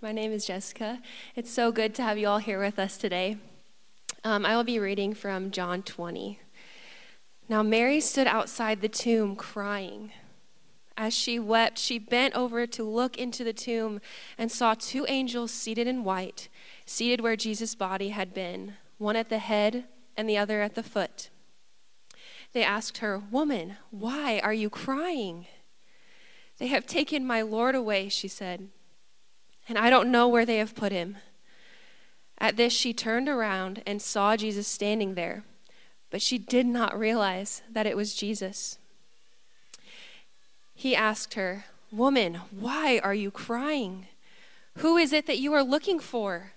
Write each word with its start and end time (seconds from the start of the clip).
My 0.00 0.12
name 0.12 0.30
is 0.30 0.46
Jessica. 0.46 1.00
It's 1.34 1.50
so 1.50 1.72
good 1.72 1.92
to 1.96 2.04
have 2.04 2.16
you 2.18 2.28
all 2.28 2.38
here 2.38 2.60
with 2.60 2.78
us 2.78 2.96
today. 2.96 3.36
Um, 4.22 4.46
I 4.46 4.54
will 4.54 4.62
be 4.62 4.78
reading 4.78 5.12
from 5.12 5.50
John 5.50 5.82
20. 5.82 6.38
Now, 7.48 7.64
Mary 7.64 8.00
stood 8.00 8.28
outside 8.28 8.80
the 8.80 8.88
tomb 8.88 9.34
crying. 9.34 10.12
As 10.96 11.12
she 11.12 11.40
wept, 11.40 11.80
she 11.80 11.98
bent 11.98 12.36
over 12.36 12.64
to 12.64 12.84
look 12.84 13.18
into 13.18 13.42
the 13.42 13.52
tomb 13.52 14.00
and 14.38 14.52
saw 14.52 14.74
two 14.74 15.04
angels 15.08 15.50
seated 15.50 15.88
in 15.88 16.04
white, 16.04 16.48
seated 16.86 17.20
where 17.20 17.34
Jesus' 17.34 17.74
body 17.74 18.10
had 18.10 18.32
been, 18.32 18.74
one 18.98 19.16
at 19.16 19.30
the 19.30 19.38
head 19.38 19.86
and 20.16 20.28
the 20.28 20.38
other 20.38 20.62
at 20.62 20.76
the 20.76 20.84
foot. 20.84 21.28
They 22.52 22.62
asked 22.62 22.98
her, 22.98 23.20
Woman, 23.32 23.78
why 23.90 24.38
are 24.44 24.54
you 24.54 24.70
crying? 24.70 25.46
They 26.58 26.68
have 26.68 26.86
taken 26.86 27.26
my 27.26 27.42
Lord 27.42 27.74
away, 27.74 28.08
she 28.08 28.28
said, 28.28 28.68
and 29.68 29.78
I 29.78 29.90
don't 29.90 30.10
know 30.10 30.28
where 30.28 30.46
they 30.46 30.58
have 30.58 30.74
put 30.74 30.92
him. 30.92 31.18
At 32.38 32.56
this, 32.56 32.72
she 32.72 32.92
turned 32.92 33.28
around 33.28 33.82
and 33.86 34.00
saw 34.00 34.36
Jesus 34.36 34.66
standing 34.66 35.14
there, 35.14 35.44
but 36.10 36.22
she 36.22 36.38
did 36.38 36.66
not 36.66 36.98
realize 36.98 37.62
that 37.70 37.86
it 37.86 37.96
was 37.96 38.14
Jesus. 38.14 38.78
He 40.74 40.94
asked 40.94 41.34
her, 41.34 41.64
Woman, 41.90 42.40
why 42.50 43.00
are 43.02 43.14
you 43.14 43.30
crying? 43.30 44.06
Who 44.78 44.96
is 44.96 45.12
it 45.12 45.26
that 45.26 45.38
you 45.38 45.52
are 45.54 45.62
looking 45.62 45.98
for? 45.98 46.52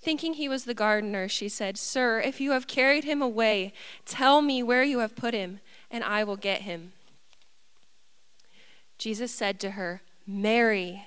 Thinking 0.00 0.34
he 0.34 0.48
was 0.48 0.64
the 0.64 0.74
gardener, 0.74 1.28
she 1.28 1.48
said, 1.48 1.78
Sir, 1.78 2.20
if 2.20 2.40
you 2.40 2.50
have 2.50 2.66
carried 2.66 3.04
him 3.04 3.22
away, 3.22 3.72
tell 4.04 4.42
me 4.42 4.62
where 4.62 4.82
you 4.82 4.98
have 4.98 5.16
put 5.16 5.32
him, 5.32 5.60
and 5.90 6.02
I 6.02 6.24
will 6.24 6.36
get 6.36 6.62
him. 6.62 6.92
Jesus 8.98 9.32
said 9.32 9.58
to 9.60 9.70
her, 9.72 10.02
Mary. 10.26 11.06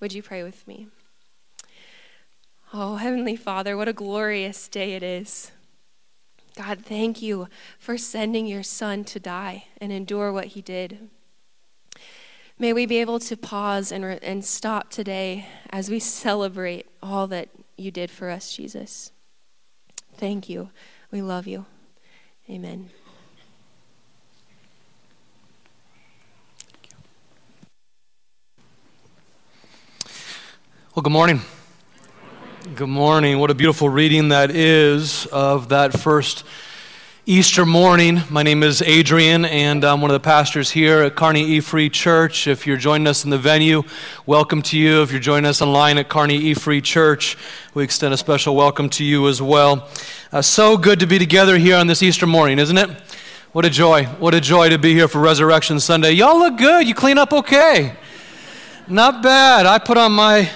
Would 0.00 0.14
you 0.14 0.22
pray 0.22 0.42
with 0.42 0.66
me? 0.66 0.88
Oh, 2.72 2.96
Heavenly 2.96 3.36
Father, 3.36 3.76
what 3.76 3.88
a 3.88 3.92
glorious 3.92 4.68
day 4.68 4.94
it 4.94 5.02
is. 5.02 5.52
God, 6.56 6.80
thank 6.84 7.20
you 7.20 7.48
for 7.78 7.98
sending 7.98 8.46
your 8.46 8.62
Son 8.62 9.04
to 9.04 9.20
die 9.20 9.66
and 9.80 9.92
endure 9.92 10.32
what 10.32 10.46
he 10.46 10.62
did. 10.62 11.08
May 12.58 12.72
we 12.72 12.86
be 12.86 12.98
able 12.98 13.18
to 13.20 13.36
pause 13.36 13.90
and, 13.90 14.04
re- 14.04 14.18
and 14.22 14.44
stop 14.44 14.90
today 14.90 15.46
as 15.70 15.90
we 15.90 15.98
celebrate 15.98 16.86
all 17.02 17.26
that 17.28 17.48
you 17.76 17.90
did 17.90 18.10
for 18.10 18.30
us, 18.30 18.54
Jesus. 18.54 19.12
Thank 20.16 20.48
you. 20.48 20.70
We 21.10 21.22
love 21.22 21.46
you. 21.46 21.66
Amen. 22.48 22.90
Well, 31.00 31.04
good 31.04 31.12
morning. 31.12 31.40
Good 32.74 32.90
morning. 32.90 33.38
What 33.38 33.50
a 33.50 33.54
beautiful 33.54 33.88
reading 33.88 34.28
that 34.28 34.50
is 34.50 35.24
of 35.32 35.70
that 35.70 35.98
first 35.98 36.44
Easter 37.24 37.64
morning. 37.64 38.20
My 38.28 38.42
name 38.42 38.62
is 38.62 38.82
Adrian, 38.82 39.46
and 39.46 39.82
I'm 39.82 40.02
one 40.02 40.10
of 40.10 40.12
the 40.12 40.20
pastors 40.20 40.72
here 40.72 41.00
at 41.00 41.16
Kearney 41.16 41.42
E 41.42 41.60
Free 41.60 41.88
Church. 41.88 42.46
If 42.46 42.66
you're 42.66 42.76
joining 42.76 43.06
us 43.06 43.24
in 43.24 43.30
the 43.30 43.38
venue, 43.38 43.82
welcome 44.26 44.60
to 44.60 44.78
you. 44.78 45.00
If 45.00 45.10
you're 45.10 45.22
joining 45.22 45.46
us 45.46 45.62
online 45.62 45.96
at 45.96 46.10
Kearney 46.10 46.36
E 46.36 46.52
Free 46.52 46.82
Church, 46.82 47.34
we 47.72 47.82
extend 47.82 48.12
a 48.12 48.18
special 48.18 48.54
welcome 48.54 48.90
to 48.90 49.02
you 49.02 49.26
as 49.26 49.40
well. 49.40 49.88
Uh, 50.30 50.42
so 50.42 50.76
good 50.76 51.00
to 51.00 51.06
be 51.06 51.18
together 51.18 51.56
here 51.56 51.78
on 51.78 51.86
this 51.86 52.02
Easter 52.02 52.26
morning, 52.26 52.58
isn't 52.58 52.76
it? 52.76 52.90
What 53.52 53.64
a 53.64 53.70
joy. 53.70 54.04
What 54.04 54.34
a 54.34 54.40
joy 54.42 54.68
to 54.68 54.76
be 54.76 54.92
here 54.92 55.08
for 55.08 55.18
Resurrection 55.18 55.80
Sunday. 55.80 56.12
Y'all 56.12 56.38
look 56.38 56.58
good. 56.58 56.86
You 56.86 56.94
clean 56.94 57.16
up 57.16 57.32
okay. 57.32 57.96
Not 58.86 59.22
bad. 59.22 59.64
I 59.64 59.78
put 59.78 59.96
on 59.96 60.12
my 60.12 60.50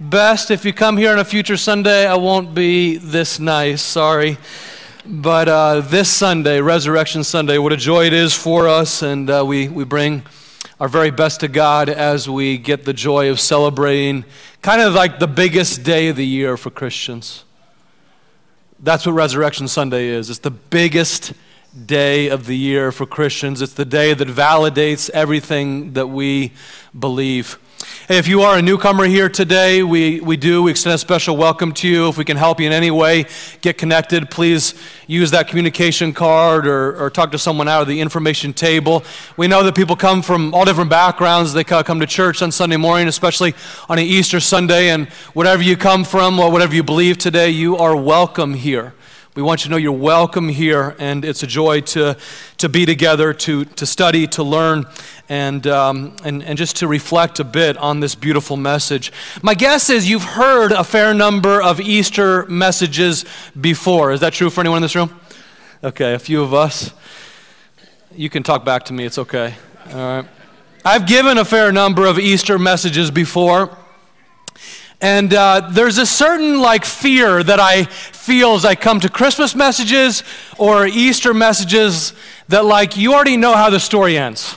best. 0.00 0.52
If 0.52 0.64
you 0.64 0.72
come 0.72 0.96
here 0.96 1.10
on 1.10 1.18
a 1.18 1.24
future 1.24 1.56
Sunday, 1.56 2.06
I 2.06 2.14
won't 2.14 2.54
be 2.54 2.98
this 2.98 3.40
nice. 3.40 3.82
Sorry. 3.82 4.38
But 5.04 5.48
uh, 5.48 5.80
this 5.80 6.08
Sunday, 6.08 6.60
Resurrection 6.60 7.24
Sunday, 7.24 7.58
what 7.58 7.72
a 7.72 7.76
joy 7.76 8.06
it 8.06 8.12
is 8.12 8.32
for 8.32 8.68
us, 8.68 9.02
and 9.02 9.28
uh, 9.28 9.44
we, 9.44 9.68
we 9.68 9.84
bring 9.84 10.22
our 10.78 10.86
very 10.86 11.10
best 11.10 11.40
to 11.40 11.48
God 11.48 11.88
as 11.88 12.28
we 12.28 12.58
get 12.58 12.84
the 12.84 12.92
joy 12.92 13.30
of 13.30 13.40
celebrating 13.40 14.24
kind 14.62 14.82
of 14.82 14.94
like 14.94 15.18
the 15.18 15.26
biggest 15.26 15.82
day 15.82 16.08
of 16.08 16.16
the 16.16 16.26
year 16.26 16.56
for 16.56 16.70
Christians. 16.70 17.44
That's 18.78 19.04
what 19.04 19.12
Resurrection 19.12 19.66
Sunday 19.66 20.06
is. 20.06 20.30
It's 20.30 20.38
the 20.38 20.50
biggest 20.50 21.32
day 21.86 22.28
of 22.28 22.46
the 22.46 22.56
year 22.56 22.92
for 22.92 23.06
Christians. 23.06 23.60
It's 23.62 23.74
the 23.74 23.84
day 23.84 24.14
that 24.14 24.28
validates 24.28 25.10
everything 25.10 25.94
that 25.94 26.06
we 26.06 26.52
believe. 26.96 27.58
If 28.08 28.26
you 28.26 28.42
are 28.42 28.56
a 28.56 28.62
newcomer 28.62 29.04
here 29.04 29.28
today, 29.28 29.82
we, 29.82 30.20
we 30.20 30.36
do. 30.36 30.62
We 30.62 30.70
extend 30.70 30.94
a 30.94 30.98
special 30.98 31.36
welcome 31.36 31.72
to 31.74 31.88
you. 31.88 32.08
If 32.08 32.16
we 32.16 32.24
can 32.24 32.36
help 32.36 32.58
you 32.58 32.66
in 32.66 32.72
any 32.72 32.90
way, 32.90 33.26
get 33.60 33.76
connected, 33.76 34.30
please 34.30 34.74
use 35.06 35.30
that 35.32 35.48
communication 35.48 36.12
card 36.12 36.66
or, 36.66 36.98
or 36.98 37.10
talk 37.10 37.32
to 37.32 37.38
someone 37.38 37.68
out 37.68 37.82
of 37.82 37.88
the 37.88 38.00
information 38.00 38.52
table. 38.52 39.04
We 39.36 39.46
know 39.46 39.62
that 39.62 39.74
people 39.74 39.94
come 39.94 40.22
from 40.22 40.54
all 40.54 40.64
different 40.64 40.90
backgrounds. 40.90 41.52
They 41.52 41.64
come 41.64 42.00
to 42.00 42.06
church 42.06 42.40
on 42.40 42.50
Sunday 42.50 42.76
morning, 42.78 43.08
especially 43.08 43.54
on 43.88 43.98
an 43.98 44.04
Easter 44.04 44.40
Sunday. 44.40 44.88
And 44.88 45.08
whatever 45.34 45.62
you 45.62 45.76
come 45.76 46.04
from 46.04 46.40
or 46.40 46.50
whatever 46.50 46.74
you 46.74 46.82
believe 46.82 47.18
today, 47.18 47.50
you 47.50 47.76
are 47.76 47.94
welcome 47.94 48.54
here. 48.54 48.94
We 49.38 49.44
want 49.44 49.60
you 49.60 49.68
to 49.68 49.70
know 49.70 49.76
you're 49.76 49.92
welcome 49.92 50.48
here, 50.48 50.96
and 50.98 51.24
it's 51.24 51.44
a 51.44 51.46
joy 51.46 51.82
to, 51.82 52.16
to 52.56 52.68
be 52.68 52.84
together, 52.84 53.32
to, 53.34 53.66
to 53.66 53.86
study, 53.86 54.26
to 54.26 54.42
learn, 54.42 54.84
and, 55.28 55.64
um, 55.68 56.16
and, 56.24 56.42
and 56.42 56.58
just 56.58 56.78
to 56.78 56.88
reflect 56.88 57.38
a 57.38 57.44
bit 57.44 57.76
on 57.76 58.00
this 58.00 58.16
beautiful 58.16 58.56
message. 58.56 59.12
My 59.40 59.54
guess 59.54 59.90
is 59.90 60.10
you've 60.10 60.24
heard 60.24 60.72
a 60.72 60.82
fair 60.82 61.14
number 61.14 61.62
of 61.62 61.80
Easter 61.80 62.46
messages 62.46 63.24
before. 63.60 64.10
Is 64.10 64.18
that 64.22 64.32
true 64.32 64.50
for 64.50 64.60
anyone 64.60 64.78
in 64.78 64.82
this 64.82 64.96
room? 64.96 65.20
Okay, 65.84 66.14
a 66.14 66.18
few 66.18 66.42
of 66.42 66.52
us. 66.52 66.92
You 68.16 68.28
can 68.30 68.42
talk 68.42 68.64
back 68.64 68.86
to 68.86 68.92
me, 68.92 69.04
it's 69.04 69.18
okay. 69.18 69.54
All 69.90 69.94
right. 69.94 70.26
I've 70.84 71.06
given 71.06 71.38
a 71.38 71.44
fair 71.44 71.70
number 71.70 72.06
of 72.06 72.18
Easter 72.18 72.58
messages 72.58 73.12
before. 73.12 73.77
And 75.00 75.32
uh, 75.32 75.68
there's 75.70 75.98
a 75.98 76.06
certain 76.06 76.60
like 76.60 76.84
fear 76.84 77.42
that 77.42 77.60
I 77.60 77.84
feel 77.84 78.54
as 78.54 78.64
I 78.64 78.74
come 78.74 78.98
to 79.00 79.08
Christmas 79.08 79.54
messages 79.54 80.24
or 80.58 80.86
Easter 80.86 81.32
messages 81.32 82.12
that 82.48 82.64
like 82.64 82.96
you 82.96 83.14
already 83.14 83.36
know 83.36 83.54
how 83.54 83.70
the 83.70 83.78
story 83.78 84.18
ends. 84.18 84.56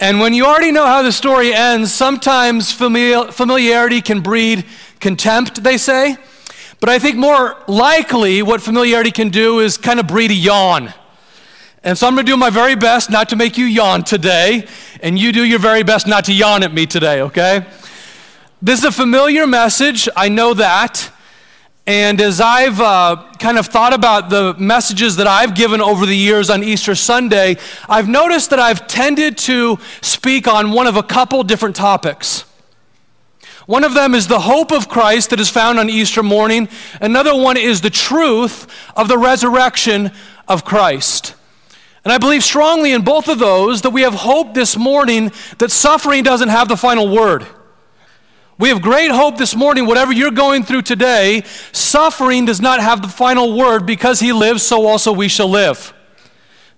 And 0.00 0.20
when 0.20 0.32
you 0.32 0.46
already 0.46 0.70
know 0.70 0.86
how 0.86 1.02
the 1.02 1.12
story 1.12 1.52
ends, 1.52 1.92
sometimes 1.92 2.72
familiarity 2.72 4.00
can 4.00 4.20
breed 4.20 4.64
contempt, 5.00 5.62
they 5.62 5.76
say. 5.76 6.16
But 6.80 6.88
I 6.88 6.98
think 6.98 7.16
more 7.16 7.56
likely 7.66 8.40
what 8.40 8.62
familiarity 8.62 9.10
can 9.10 9.30
do 9.30 9.58
is 9.58 9.76
kind 9.76 9.98
of 9.98 10.06
breed 10.06 10.30
a 10.30 10.34
yawn. 10.34 10.94
And 11.82 11.98
so 11.98 12.06
I'm 12.06 12.14
going 12.14 12.24
to 12.24 12.32
do 12.32 12.36
my 12.36 12.50
very 12.50 12.76
best 12.76 13.10
not 13.10 13.28
to 13.30 13.36
make 13.36 13.58
you 13.58 13.64
yawn 13.64 14.04
today, 14.04 14.66
and 15.02 15.18
you 15.18 15.32
do 15.32 15.44
your 15.44 15.58
very 15.58 15.82
best 15.82 16.06
not 16.06 16.24
to 16.26 16.32
yawn 16.32 16.62
at 16.62 16.72
me 16.72 16.86
today, 16.86 17.20
okay? 17.22 17.66
This 18.60 18.80
is 18.80 18.86
a 18.86 18.92
familiar 18.92 19.46
message, 19.46 20.08
I 20.16 20.28
know 20.28 20.52
that. 20.54 21.12
And 21.86 22.20
as 22.20 22.40
I've 22.40 22.80
uh, 22.80 23.24
kind 23.38 23.56
of 23.56 23.68
thought 23.68 23.94
about 23.94 24.30
the 24.30 24.54
messages 24.58 25.14
that 25.16 25.28
I've 25.28 25.54
given 25.54 25.80
over 25.80 26.04
the 26.04 26.16
years 26.16 26.50
on 26.50 26.64
Easter 26.64 26.96
Sunday, 26.96 27.56
I've 27.88 28.08
noticed 28.08 28.50
that 28.50 28.58
I've 28.58 28.88
tended 28.88 29.38
to 29.38 29.78
speak 30.00 30.48
on 30.48 30.72
one 30.72 30.88
of 30.88 30.96
a 30.96 31.04
couple 31.04 31.44
different 31.44 31.76
topics. 31.76 32.46
One 33.66 33.84
of 33.84 33.94
them 33.94 34.12
is 34.12 34.26
the 34.26 34.40
hope 34.40 34.72
of 34.72 34.88
Christ 34.88 35.30
that 35.30 35.38
is 35.38 35.48
found 35.48 35.78
on 35.78 35.88
Easter 35.88 36.24
morning. 36.24 36.68
Another 37.00 37.36
one 37.36 37.56
is 37.56 37.80
the 37.80 37.90
truth 37.90 38.66
of 38.96 39.06
the 39.06 39.18
resurrection 39.18 40.10
of 40.48 40.64
Christ. 40.64 41.36
And 42.02 42.12
I 42.12 42.18
believe 42.18 42.42
strongly 42.42 42.90
in 42.90 43.02
both 43.02 43.28
of 43.28 43.38
those 43.38 43.82
that 43.82 43.90
we 43.90 44.02
have 44.02 44.14
hope 44.14 44.52
this 44.52 44.76
morning 44.76 45.30
that 45.58 45.70
suffering 45.70 46.24
doesn't 46.24 46.48
have 46.48 46.66
the 46.66 46.76
final 46.76 47.08
word. 47.08 47.46
We 48.58 48.70
have 48.70 48.82
great 48.82 49.12
hope 49.12 49.38
this 49.38 49.54
morning, 49.54 49.86
whatever 49.86 50.12
you're 50.12 50.32
going 50.32 50.64
through 50.64 50.82
today, 50.82 51.44
suffering 51.70 52.44
does 52.44 52.60
not 52.60 52.80
have 52.80 53.02
the 53.02 53.08
final 53.08 53.56
word 53.56 53.86
because 53.86 54.18
he 54.18 54.32
lives, 54.32 54.64
so 54.64 54.84
also 54.84 55.12
we 55.12 55.28
shall 55.28 55.48
live. 55.48 55.94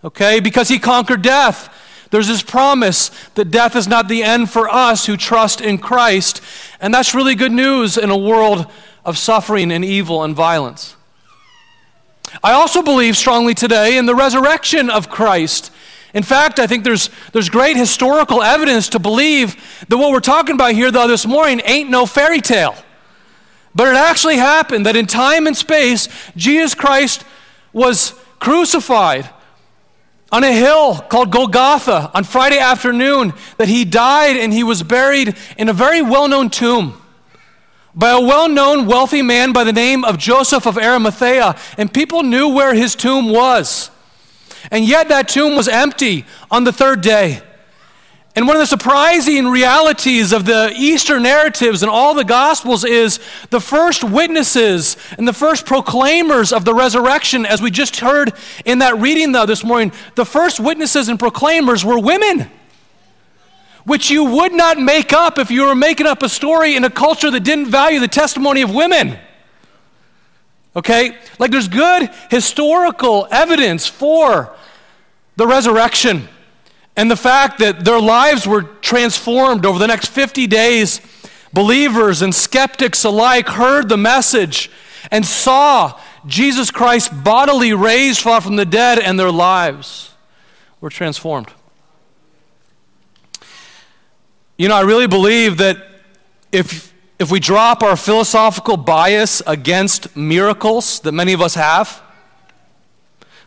Okay? 0.04 0.40
Because 0.40 0.68
he 0.68 0.78
conquered 0.78 1.22
death. 1.22 1.74
There's 2.10 2.28
this 2.28 2.42
promise 2.42 3.10
that 3.34 3.50
death 3.50 3.76
is 3.76 3.88
not 3.88 4.08
the 4.08 4.22
end 4.22 4.50
for 4.50 4.68
us 4.68 5.06
who 5.06 5.16
trust 5.16 5.62
in 5.62 5.78
Christ. 5.78 6.42
And 6.80 6.92
that's 6.92 7.14
really 7.14 7.34
good 7.34 7.52
news 7.52 7.96
in 7.96 8.10
a 8.10 8.16
world 8.16 8.66
of 9.02 9.16
suffering 9.16 9.72
and 9.72 9.82
evil 9.82 10.22
and 10.22 10.36
violence. 10.36 10.96
I 12.44 12.52
also 12.52 12.82
believe 12.82 13.16
strongly 13.16 13.54
today 13.54 13.96
in 13.96 14.04
the 14.04 14.14
resurrection 14.14 14.90
of 14.90 15.08
Christ. 15.08 15.72
In 16.12 16.22
fact, 16.22 16.58
I 16.58 16.66
think 16.66 16.84
there's, 16.84 17.10
there's 17.32 17.48
great 17.48 17.76
historical 17.76 18.42
evidence 18.42 18.88
to 18.90 18.98
believe 18.98 19.56
that 19.88 19.96
what 19.96 20.10
we're 20.10 20.20
talking 20.20 20.54
about 20.54 20.72
here, 20.72 20.90
though, 20.90 21.06
this 21.06 21.26
morning 21.26 21.60
ain't 21.64 21.90
no 21.90 22.06
fairy 22.06 22.40
tale. 22.40 22.74
But 23.74 23.88
it 23.88 23.96
actually 23.96 24.36
happened 24.36 24.86
that 24.86 24.96
in 24.96 25.06
time 25.06 25.46
and 25.46 25.56
space, 25.56 26.08
Jesus 26.36 26.74
Christ 26.74 27.24
was 27.72 28.14
crucified 28.40 29.30
on 30.32 30.44
a 30.44 30.52
hill 30.52 30.96
called 30.96 31.30
Golgotha 31.30 32.10
on 32.14 32.24
Friday 32.24 32.58
afternoon, 32.58 33.32
that 33.58 33.68
he 33.68 33.84
died 33.84 34.36
and 34.36 34.52
he 34.52 34.62
was 34.62 34.82
buried 34.82 35.36
in 35.56 35.68
a 35.68 35.72
very 35.72 36.02
well 36.02 36.28
known 36.28 36.50
tomb 36.50 37.00
by 37.94 38.10
a 38.10 38.20
well 38.20 38.48
known 38.48 38.86
wealthy 38.86 39.22
man 39.22 39.52
by 39.52 39.64
the 39.64 39.72
name 39.72 40.04
of 40.04 40.18
Joseph 40.18 40.66
of 40.66 40.78
Arimathea, 40.78 41.56
and 41.76 41.92
people 41.92 42.22
knew 42.22 42.48
where 42.48 42.74
his 42.74 42.94
tomb 42.94 43.30
was. 43.30 43.90
And 44.70 44.84
yet 44.84 45.08
that 45.08 45.28
tomb 45.28 45.56
was 45.56 45.68
empty 45.68 46.24
on 46.50 46.64
the 46.64 46.72
third 46.72 47.00
day. 47.00 47.42
And 48.36 48.46
one 48.46 48.56
of 48.56 48.60
the 48.60 48.66
surprising 48.66 49.48
realities 49.48 50.32
of 50.32 50.44
the 50.44 50.72
Easter 50.76 51.18
narratives 51.18 51.82
and 51.82 51.90
all 51.90 52.14
the 52.14 52.24
Gospels 52.24 52.84
is 52.84 53.18
the 53.50 53.60
first 53.60 54.04
witnesses 54.04 54.96
and 55.18 55.26
the 55.26 55.32
first 55.32 55.66
proclaimers 55.66 56.52
of 56.52 56.64
the 56.64 56.72
resurrection, 56.72 57.44
as 57.44 57.60
we 57.60 57.70
just 57.72 57.98
heard 57.98 58.32
in 58.64 58.78
that 58.78 58.98
reading, 58.98 59.32
though, 59.32 59.46
this 59.46 59.64
morning, 59.64 59.92
the 60.14 60.24
first 60.24 60.60
witnesses 60.60 61.08
and 61.08 61.18
proclaimers 61.18 61.84
were 61.84 61.98
women 61.98 62.48
which 63.84 64.10
you 64.10 64.24
would 64.24 64.52
not 64.52 64.78
make 64.78 65.12
up 65.12 65.38
if 65.38 65.50
you 65.50 65.64
were 65.64 65.74
making 65.74 66.06
up 66.06 66.22
a 66.22 66.28
story 66.28 66.76
in 66.76 66.84
a 66.84 66.90
culture 66.90 67.30
that 67.30 67.40
didn't 67.40 67.66
value 67.66 67.98
the 67.98 68.08
testimony 68.08 68.62
of 68.62 68.72
women. 68.72 69.18
Okay? 70.76 71.16
Like 71.38 71.50
there's 71.50 71.68
good 71.68 72.10
historical 72.30 73.26
evidence 73.30 73.86
for 73.86 74.54
the 75.36 75.46
resurrection 75.46 76.28
and 76.96 77.10
the 77.10 77.16
fact 77.16 77.58
that 77.60 77.84
their 77.84 78.00
lives 78.00 78.46
were 78.46 78.62
transformed 78.62 79.64
over 79.64 79.78
the 79.78 79.86
next 79.86 80.08
50 80.08 80.46
days. 80.46 81.00
Believers 81.52 82.22
and 82.22 82.34
skeptics 82.34 83.04
alike 83.04 83.48
heard 83.48 83.88
the 83.88 83.96
message 83.96 84.70
and 85.10 85.24
saw 85.24 85.98
Jesus 86.26 86.70
Christ 86.70 87.24
bodily 87.24 87.72
raised 87.72 88.20
from 88.20 88.56
the 88.56 88.66
dead, 88.66 88.98
and 88.98 89.18
their 89.18 89.30
lives 89.30 90.12
were 90.80 90.90
transformed. 90.90 91.48
You 94.58 94.68
know, 94.68 94.76
I 94.76 94.82
really 94.82 95.06
believe 95.06 95.56
that 95.58 95.78
if, 96.52 96.89
if 97.20 97.30
we 97.30 97.38
drop 97.38 97.82
our 97.82 97.96
philosophical 97.96 98.78
bias 98.78 99.42
against 99.46 100.16
miracles 100.16 101.00
that 101.00 101.12
many 101.12 101.34
of 101.34 101.42
us 101.42 101.54
have, 101.54 102.00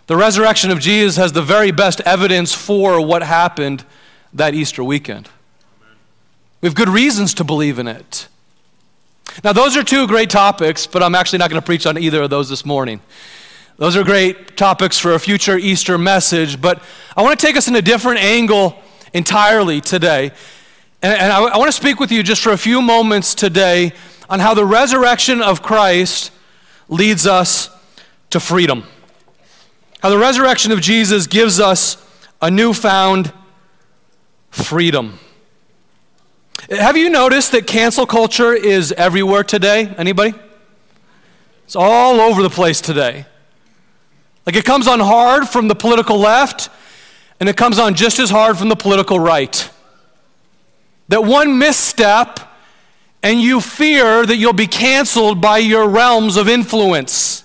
the 0.05 0.15
resurrection 0.15 0.69
of 0.69 0.79
Jesus 0.79 1.17
has 1.17 1.31
the 1.31 1.41
very 1.41 1.71
best 1.71 1.99
evidence 2.01 2.53
for 2.53 3.03
what 3.03 3.23
happened 3.23 3.83
that 4.31 4.53
Easter 4.53 4.83
weekend. 4.83 5.27
We 6.61 6.67
have 6.67 6.75
good 6.75 6.87
reasons 6.87 7.33
to 7.33 7.43
believe 7.43 7.79
in 7.79 7.87
it. 7.87 8.27
Now, 9.43 9.53
those 9.53 9.75
are 9.75 9.83
two 9.83 10.05
great 10.05 10.29
topics, 10.29 10.85
but 10.85 11.01
I'm 11.01 11.15
actually 11.15 11.39
not 11.39 11.49
going 11.49 11.59
to 11.59 11.65
preach 11.65 11.87
on 11.87 11.97
either 11.97 12.21
of 12.21 12.29
those 12.29 12.49
this 12.49 12.63
morning. 12.63 13.01
Those 13.77 13.97
are 13.97 14.03
great 14.03 14.55
topics 14.55 14.99
for 14.99 15.13
a 15.13 15.19
future 15.19 15.57
Easter 15.57 15.97
message, 15.97 16.61
but 16.61 16.83
I 17.17 17.23
want 17.23 17.39
to 17.39 17.43
take 17.43 17.57
us 17.57 17.67
in 17.67 17.75
a 17.75 17.81
different 17.81 18.19
angle 18.19 18.77
entirely 19.13 19.81
today. 19.81 20.31
And, 21.03 21.19
and 21.19 21.33
I, 21.33 21.43
I 21.43 21.57
want 21.57 21.67
to 21.67 21.73
speak 21.73 21.99
with 21.99 22.11
you 22.11 22.23
just 22.23 22.41
for 22.41 22.53
a 22.53 22.57
few 22.57 22.81
moments 22.81 23.35
today 23.35 23.91
on 24.29 24.39
how 24.39 24.53
the 24.53 24.65
resurrection 24.65 25.41
of 25.41 25.61
Christ 25.61 26.31
leads 26.87 27.27
us 27.27 27.69
to 28.29 28.39
freedom. 28.39 28.85
How 30.01 30.09
the 30.09 30.17
resurrection 30.17 30.71
of 30.71 30.79
Jesus 30.79 31.27
gives 31.27 31.59
us 31.59 31.97
a 32.41 32.49
newfound 32.49 33.33
freedom. 34.49 35.19
Have 36.69 36.95
you 36.95 37.09
noticed 37.09 37.51
that 37.51 37.67
cancel 37.67 38.05
culture 38.05 38.53
is 38.53 38.93
everywhere 38.93 39.43
today? 39.43 39.93
Anybody? 39.97 40.33
It's 41.65 41.75
all 41.75 42.21
over 42.21 42.41
the 42.41 42.49
place 42.49 42.79
today. 42.79 43.25
Like 44.45 44.55
it 44.55 44.63
comes 44.63 44.87
on 44.87 45.01
hard 45.01 45.49
from 45.49 45.67
the 45.67 45.75
political 45.75 46.17
left, 46.17 46.69
and 47.41 47.49
it 47.49 47.57
comes 47.57 47.77
on 47.77 47.95
just 47.95 48.19
as 48.19 48.29
hard 48.29 48.57
from 48.57 48.69
the 48.69 48.75
political 48.75 49.19
right. 49.19 49.69
That 51.13 51.25
one 51.25 51.59
misstep 51.59 52.39
and 53.21 53.39
you 53.39 53.61
fear 53.61 54.25
that 54.25 54.35
you'll 54.37 54.51
be 54.51 54.65
canceled 54.65 55.39
by 55.39 55.59
your 55.59 55.87
realms 55.87 56.37
of 56.37 56.49
influence. 56.49 57.43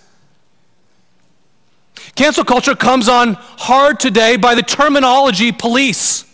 Cancel 2.15 2.45
culture 2.45 2.75
comes 2.75 3.11
on 3.11 3.35
hard 3.35 4.01
today 4.01 4.39
by 4.39 4.55
the 4.55 4.63
terminology 4.63 5.53
police. 5.53 6.25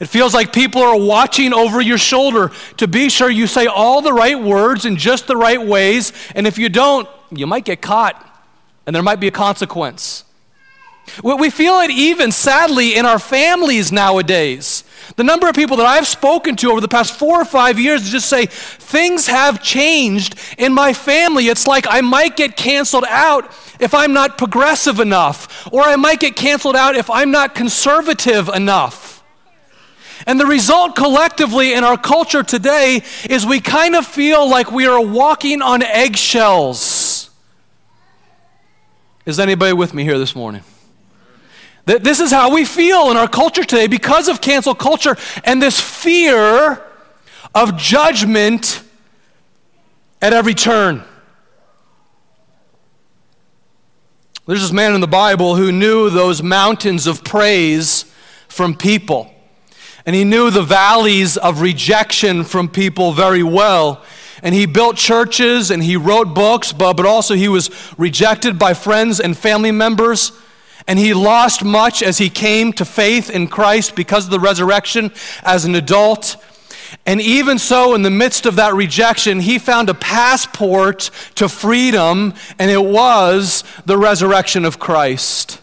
It 0.00 0.06
feels 0.06 0.32
like 0.32 0.50
people 0.50 0.80
are 0.80 0.98
watching 0.98 1.52
over 1.52 1.78
your 1.78 1.98
shoulder 1.98 2.52
to 2.78 2.88
be 2.88 3.10
sure 3.10 3.28
you 3.28 3.46
say 3.46 3.66
all 3.66 4.00
the 4.00 4.14
right 4.14 4.40
words 4.40 4.86
in 4.86 4.96
just 4.96 5.26
the 5.26 5.36
right 5.36 5.60
ways, 5.60 6.14
and 6.34 6.46
if 6.46 6.56
you 6.56 6.70
don't, 6.70 7.06
you 7.30 7.46
might 7.46 7.66
get 7.66 7.82
caught, 7.82 8.16
and 8.86 8.96
there 8.96 9.02
might 9.02 9.20
be 9.20 9.28
a 9.28 9.30
consequence. 9.30 10.24
We 11.22 11.50
feel 11.50 11.80
it 11.80 11.90
even, 11.90 12.32
sadly, 12.32 12.96
in 12.96 13.04
our 13.04 13.18
families 13.18 13.92
nowadays. 13.92 14.79
The 15.16 15.24
number 15.24 15.48
of 15.48 15.54
people 15.54 15.76
that 15.78 15.86
I've 15.86 16.06
spoken 16.06 16.56
to 16.56 16.70
over 16.70 16.80
the 16.80 16.88
past 16.88 17.18
four 17.18 17.40
or 17.40 17.44
five 17.44 17.78
years 17.78 18.10
just 18.10 18.28
say, 18.28 18.46
things 18.46 19.26
have 19.26 19.62
changed 19.62 20.36
in 20.56 20.72
my 20.72 20.92
family. 20.92 21.48
It's 21.48 21.66
like 21.66 21.86
I 21.88 22.00
might 22.00 22.36
get 22.36 22.56
canceled 22.56 23.04
out 23.08 23.50
if 23.80 23.94
I'm 23.94 24.12
not 24.12 24.38
progressive 24.38 25.00
enough, 25.00 25.68
or 25.72 25.82
I 25.82 25.96
might 25.96 26.20
get 26.20 26.36
canceled 26.36 26.76
out 26.76 26.96
if 26.96 27.10
I'm 27.10 27.30
not 27.30 27.54
conservative 27.54 28.48
enough. 28.48 29.24
And 30.26 30.38
the 30.38 30.46
result 30.46 30.96
collectively 30.96 31.72
in 31.72 31.82
our 31.82 31.96
culture 31.96 32.42
today 32.42 33.02
is 33.28 33.46
we 33.46 33.60
kind 33.60 33.96
of 33.96 34.06
feel 34.06 34.48
like 34.48 34.70
we 34.70 34.86
are 34.86 35.00
walking 35.00 35.62
on 35.62 35.82
eggshells. 35.82 37.30
Is 39.24 39.40
anybody 39.40 39.72
with 39.72 39.94
me 39.94 40.04
here 40.04 40.18
this 40.18 40.36
morning? 40.36 40.62
This 41.84 42.20
is 42.20 42.30
how 42.30 42.52
we 42.54 42.64
feel 42.64 43.10
in 43.10 43.16
our 43.16 43.28
culture 43.28 43.64
today 43.64 43.86
because 43.86 44.28
of 44.28 44.40
cancel 44.40 44.74
culture 44.74 45.16
and 45.44 45.60
this 45.60 45.80
fear 45.80 46.82
of 47.54 47.76
judgment 47.76 48.82
at 50.22 50.32
every 50.32 50.54
turn. 50.54 51.02
There's 54.46 54.62
this 54.62 54.72
man 54.72 54.94
in 54.94 55.00
the 55.00 55.06
Bible 55.06 55.56
who 55.56 55.70
knew 55.70 56.10
those 56.10 56.42
mountains 56.42 57.06
of 57.06 57.24
praise 57.24 58.04
from 58.48 58.74
people. 58.74 59.32
And 60.04 60.16
he 60.16 60.24
knew 60.24 60.50
the 60.50 60.62
valleys 60.62 61.36
of 61.36 61.60
rejection 61.60 62.44
from 62.44 62.68
people 62.68 63.12
very 63.12 63.42
well. 63.42 64.02
And 64.42 64.54
he 64.54 64.66
built 64.66 64.96
churches 64.96 65.70
and 65.70 65.82
he 65.82 65.96
wrote 65.96 66.34
books, 66.34 66.72
but, 66.72 66.94
but 66.96 67.06
also 67.06 67.34
he 67.34 67.48
was 67.48 67.70
rejected 67.98 68.58
by 68.58 68.74
friends 68.74 69.20
and 69.20 69.36
family 69.36 69.70
members. 69.70 70.32
And 70.90 70.98
he 70.98 71.14
lost 71.14 71.62
much 71.62 72.02
as 72.02 72.18
he 72.18 72.28
came 72.28 72.72
to 72.72 72.84
faith 72.84 73.30
in 73.30 73.46
Christ 73.46 73.94
because 73.94 74.24
of 74.24 74.32
the 74.32 74.40
resurrection 74.40 75.12
as 75.44 75.64
an 75.64 75.76
adult. 75.76 76.36
And 77.06 77.20
even 77.20 77.60
so, 77.60 77.94
in 77.94 78.02
the 78.02 78.10
midst 78.10 78.44
of 78.44 78.56
that 78.56 78.74
rejection, 78.74 79.38
he 79.38 79.60
found 79.60 79.88
a 79.88 79.94
passport 79.94 81.12
to 81.36 81.48
freedom, 81.48 82.34
and 82.58 82.72
it 82.72 82.84
was 82.84 83.62
the 83.86 83.96
resurrection 83.96 84.64
of 84.64 84.80
Christ. 84.80 85.59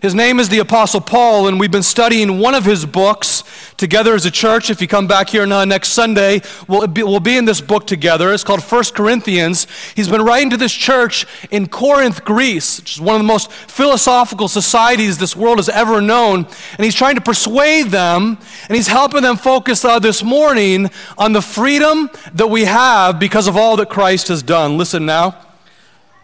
His 0.00 0.14
name 0.14 0.38
is 0.38 0.48
the 0.48 0.60
Apostle 0.60 1.00
Paul, 1.00 1.48
and 1.48 1.58
we've 1.58 1.72
been 1.72 1.82
studying 1.82 2.38
one 2.38 2.54
of 2.54 2.64
his 2.64 2.86
books 2.86 3.42
together 3.76 4.14
as 4.14 4.24
a 4.26 4.30
church. 4.30 4.70
If 4.70 4.80
you 4.80 4.86
come 4.86 5.08
back 5.08 5.28
here 5.28 5.44
now 5.44 5.64
next 5.64 5.88
Sunday, 5.88 6.40
we'll 6.68 6.86
be, 6.86 7.02
we'll 7.02 7.18
be 7.18 7.36
in 7.36 7.46
this 7.46 7.60
book 7.60 7.84
together. 7.84 8.32
It's 8.32 8.44
called 8.44 8.62
First 8.62 8.94
Corinthians. 8.94 9.66
He's 9.96 10.08
been 10.08 10.22
writing 10.22 10.50
to 10.50 10.56
this 10.56 10.72
church 10.72 11.26
in 11.50 11.66
Corinth, 11.66 12.24
Greece, 12.24 12.78
which 12.78 12.94
is 12.94 13.00
one 13.00 13.16
of 13.16 13.20
the 13.20 13.26
most 13.26 13.50
philosophical 13.50 14.46
societies 14.46 15.18
this 15.18 15.34
world 15.34 15.58
has 15.58 15.68
ever 15.68 16.00
known. 16.00 16.46
And 16.76 16.84
he's 16.84 16.94
trying 16.94 17.16
to 17.16 17.20
persuade 17.20 17.86
them, 17.86 18.38
and 18.68 18.76
he's 18.76 18.88
helping 18.88 19.22
them 19.22 19.36
focus 19.36 19.84
uh, 19.84 19.98
this 19.98 20.22
morning 20.22 20.90
on 21.16 21.32
the 21.32 21.42
freedom 21.42 22.08
that 22.34 22.46
we 22.46 22.66
have 22.66 23.18
because 23.18 23.48
of 23.48 23.56
all 23.56 23.74
that 23.76 23.90
Christ 23.90 24.28
has 24.28 24.44
done. 24.44 24.78
Listen 24.78 25.06
now 25.06 25.44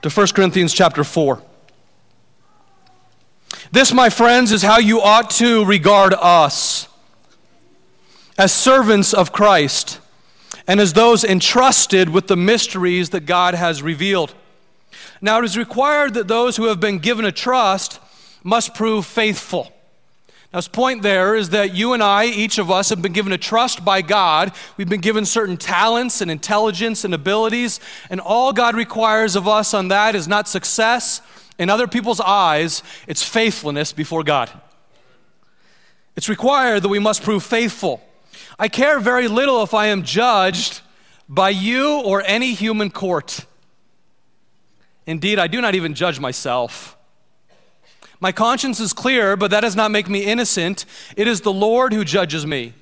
to 0.03 0.11
1 0.11 0.29
Corinthians 0.29 0.73
chapter 0.73 1.03
4. 1.03 1.43
This, 3.75 3.93
my 3.93 4.09
friends, 4.09 4.53
is 4.53 4.63
how 4.63 4.79
you 4.79 5.01
ought 5.01 5.31
to 5.31 5.65
regard 5.65 6.15
us 6.15 6.87
as 8.39 8.53
servants 8.53 9.13
of 9.13 9.33
Christ 9.33 9.99
and 10.69 10.79
as 10.79 10.93
those 10.93 11.25
entrusted 11.25 12.09
with 12.09 12.29
the 12.29 12.37
mysteries 12.37 13.11
that 13.11 13.27
God 13.27 13.55
has 13.55 13.83
revealed. 13.83 14.33
Now, 15.21 15.41
it 15.41 15.45
is 15.45 15.59
required 15.59 16.15
that 16.15 16.29
those 16.29 16.57
who 16.57 16.69
have 16.69 16.79
been 16.79 17.01
given 17.01 17.25
a 17.25 17.33
trust 17.33 17.99
must 18.45 18.77
prove 18.77 19.07
faithful. 19.07 19.73
Now, 20.53 20.59
his 20.59 20.69
point 20.69 21.03
there 21.03 21.35
is 21.35 21.51
that 21.51 21.75
you 21.75 21.95
and 21.95 22.03
I, 22.03 22.27
each 22.27 22.59
of 22.59 22.71
us, 22.71 22.91
have 22.91 23.03
been 23.03 23.13
given 23.13 23.33
a 23.33 23.39
trust 23.39 23.85
by 23.85 24.03
God. 24.03 24.53
We've 24.77 24.89
been 24.89 25.01
given 25.01 25.25
certain 25.25 25.57
talents 25.57 26.21
and 26.21 26.31
intelligence 26.31 27.05
and 27.05 27.13
abilities, 27.13 27.81
and 28.09 28.21
all 28.21 28.53
God 28.53 28.77
requires 28.77 29.35
of 29.35 29.49
us 29.49 29.75
on 29.75 29.89
that 29.89 30.15
is 30.15 30.29
not 30.29 30.47
success 30.47 31.21
in 31.59 31.71
other 31.71 31.87
people's 31.87 32.21
eyes, 32.21 32.83
it's 33.07 33.23
faithfulness 33.23 33.93
before 33.93 34.25
God. 34.25 34.51
It's 36.17 36.29
required 36.29 36.83
that 36.83 36.89
we 36.89 36.99
must 36.99 37.23
prove 37.23 37.43
faithful. 37.43 38.03
I 38.59 38.69
care 38.69 39.01
very 39.01 39.29
little 39.29 39.63
if 39.63 39.75
I 39.75 39.87
am 39.87 40.03
judged 40.03 40.81
by 41.29 41.51
you 41.51 42.01
or 42.01 42.23
any 42.27 42.55
human 42.55 42.91
court. 42.91 43.47
Indeed, 45.07 45.39
I 45.39 45.47
do 45.47 45.61
not 45.61 45.75
even 45.75 45.95
judge 45.95 46.21
myself. 46.21 46.97
My 48.21 48.33
conscience 48.33 48.81
is 48.81 48.93
clear, 48.93 49.37
but 49.37 49.51
that 49.51 49.61
does 49.61 49.77
not 49.77 49.91
make 49.91 50.09
me 50.09 50.25
innocent. 50.25 50.87
It 51.17 51.29
is 51.29 51.43
the 51.43 51.53
Lord 51.53 51.93
who 51.93 52.05
judges 52.05 52.47
me. 52.47 52.73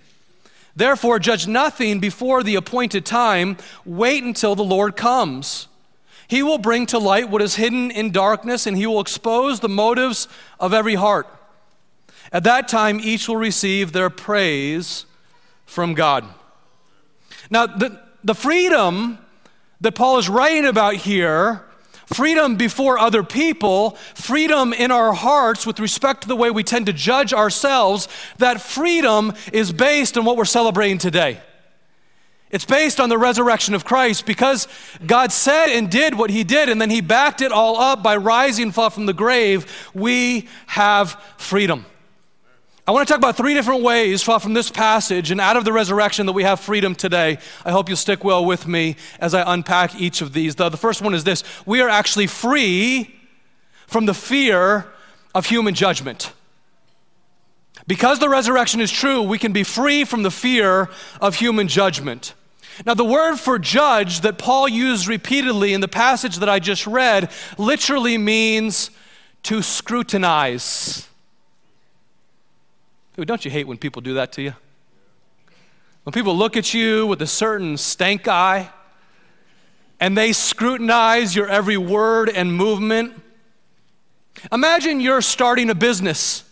Therefore, 0.77 1.19
judge 1.19 1.47
nothing 1.47 2.01
before 2.01 2.43
the 2.43 2.55
appointed 2.55 3.05
time. 3.05 3.57
Wait 3.85 4.23
until 4.23 4.55
the 4.55 4.65
Lord 4.65 4.97
comes. 4.97 5.69
He 6.33 6.43
will 6.43 6.57
bring 6.57 6.87
to 6.87 6.99
light 6.99 7.29
what 7.29 7.43
is 7.43 7.57
hidden 7.57 7.91
in 7.91 8.11
darkness, 8.11 8.67
and 8.67 8.75
he 8.75 8.87
will 8.87 9.01
expose 9.01 9.61
the 9.61 9.69
motives 9.69 10.29
of 10.59 10.73
every 10.73 10.95
heart. 10.95 11.27
At 12.33 12.45
that 12.45 12.69
time, 12.69 13.01
each 13.01 13.29
will 13.29 13.37
receive 13.37 13.93
their 13.93 14.09
praise 14.09 15.05
from 15.67 15.93
God. 15.93 16.25
Now, 17.51 17.67
the, 17.67 18.01
the 18.25 18.35
freedom 18.35 19.19
that 19.83 19.95
Paul 19.95 20.17
is 20.17 20.31
writing 20.31 20.65
about 20.65 20.95
here 20.95 21.65
freedom 22.07 22.57
before 22.57 22.99
other 22.99 23.23
people, 23.23 23.91
freedom 24.15 24.73
in 24.73 24.91
our 24.91 25.13
hearts 25.13 25.67
with 25.67 25.79
respect 25.81 26.23
to 26.23 26.29
the 26.29 26.37
way 26.37 26.51
we 26.51 26.65
tend 26.65 26.87
to 26.87 26.95
judge 26.95 27.35
ourselves, 27.35 28.09
that 28.39 28.59
freedom 28.59 29.35
is 29.53 29.71
based 29.71 30.17
on 30.17 30.25
what 30.25 30.39
we're 30.39 30.47
celebrating 30.47 30.97
today. 30.97 31.43
It's 32.53 32.67
based 32.67 33.01
on 33.01 33.09
the 33.09 33.17
resurrection 33.17 33.73
of 33.73 33.87
Christ 33.87 34.27
because 34.27 34.69
God 35.07 35.33
said 35.33 35.71
and 35.71 35.91
did 35.91 36.15
what 36.15 36.29
he 36.29 36.45
did, 36.45 36.69
and 36.69 36.79
then 36.79 36.91
he 36.91 37.01
backed 37.01 37.41
it 37.41 37.51
all 37.51 37.79
up 37.81 38.03
by 38.03 38.15
rising 38.17 38.73
from 38.73 39.07
the 39.07 39.15
grave. 39.15 39.91
We 39.95 40.49
have 40.67 41.13
freedom. 41.39 41.87
I 42.87 42.91
want 42.91 43.09
to 43.09 43.13
talk 43.13 43.19
about 43.19 43.39
three 43.39 43.55
different 43.55 43.83
ways 43.83 44.23
from 44.23 44.53
this 44.53 44.71
passage 44.71 45.31
and 45.31 45.41
out 45.41 45.57
of 45.57 45.65
the 45.65 45.73
resurrection 45.73 46.27
that 46.27 46.33
we 46.33 46.43
have 46.43 46.61
freedom 46.61 46.95
today. 46.95 47.39
I 47.65 47.71
hope 47.71 47.89
you'll 47.89 47.97
stick 47.97 48.23
well 48.23 48.45
with 48.45 48.67
me 48.67 48.97
as 49.19 49.33
I 49.33 49.55
unpack 49.55 49.95
each 49.95 50.21
of 50.21 50.35
these. 50.35 50.57
The, 50.57 50.69
the 50.69 50.77
first 50.77 51.01
one 51.01 51.15
is 51.15 51.25
this 51.25 51.45
we 51.65 51.81
are 51.81 51.89
actually 51.89 52.27
free 52.27 53.15
from 53.87 54.05
the 54.05 54.15
fear 54.15 54.93
of 55.35 55.47
human 55.47 55.75
judgment. 55.75 56.33
Because 57.87 58.19
the 58.19 58.29
resurrection 58.29 58.81
is 58.81 58.91
true, 58.91 59.23
we 59.23 59.39
can 59.39 59.53
be 59.53 59.63
free 59.63 60.05
from 60.05 60.23
the 60.23 60.31
fear 60.31 60.91
of 61.21 61.37
human 61.37 61.69
judgment. 61.69 62.35
Now, 62.87 62.95
the 62.95 63.05
word 63.05 63.37
for 63.37 63.59
judge 63.59 64.21
that 64.21 64.39
Paul 64.39 64.69
used 64.69 65.07
repeatedly 65.07 65.75
in 65.75 65.81
the 65.81 65.89
passage 65.89 66.37
that 66.37 66.49
I 66.49 66.59
just 66.59 66.87
read 66.87 67.31
literally 67.59 68.19
means 68.19 68.91
to 69.45 69.63
scrutinize. 69.63 71.09
Don't 73.17 73.45
you 73.45 73.51
hate 73.51 73.67
when 73.67 73.77
people 73.77 74.01
do 74.01 74.15
that 74.15 74.33
to 74.33 74.43
you? 74.43 74.55
When 76.05 76.13
people 76.13 76.37
look 76.37 76.57
at 76.57 76.73
you 76.73 77.07
with 77.07 77.21
a 77.23 77.27
certain 77.27 77.77
stank 77.77 78.27
eye 78.27 78.71
and 80.01 80.17
they 80.17 80.33
scrutinize 80.33 81.37
your 81.37 81.47
every 81.47 81.77
word 81.77 82.29
and 82.29 82.53
movement. 82.53 83.21
Imagine 84.51 85.01
you're 85.01 85.21
starting 85.21 85.71
a 85.71 85.75
business 85.75 86.45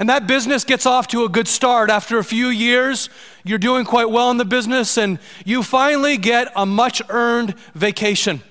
and 0.00 0.08
that 0.08 0.26
business 0.26 0.64
gets 0.64 0.86
off 0.86 1.08
to 1.08 1.24
a 1.24 1.28
good 1.28 1.46
start. 1.46 1.90
After 1.90 2.18
a 2.18 2.24
few 2.24 2.48
years, 2.48 3.10
you're 3.44 3.58
doing 3.58 3.84
quite 3.84 4.10
well 4.10 4.30
in 4.30 4.36
the 4.36 4.44
business 4.44 4.96
and 4.96 5.18
you 5.44 5.62
finally 5.62 6.16
get 6.16 6.52
a 6.54 6.66
much 6.66 7.02
earned 7.08 7.54
vacation. 7.74 8.42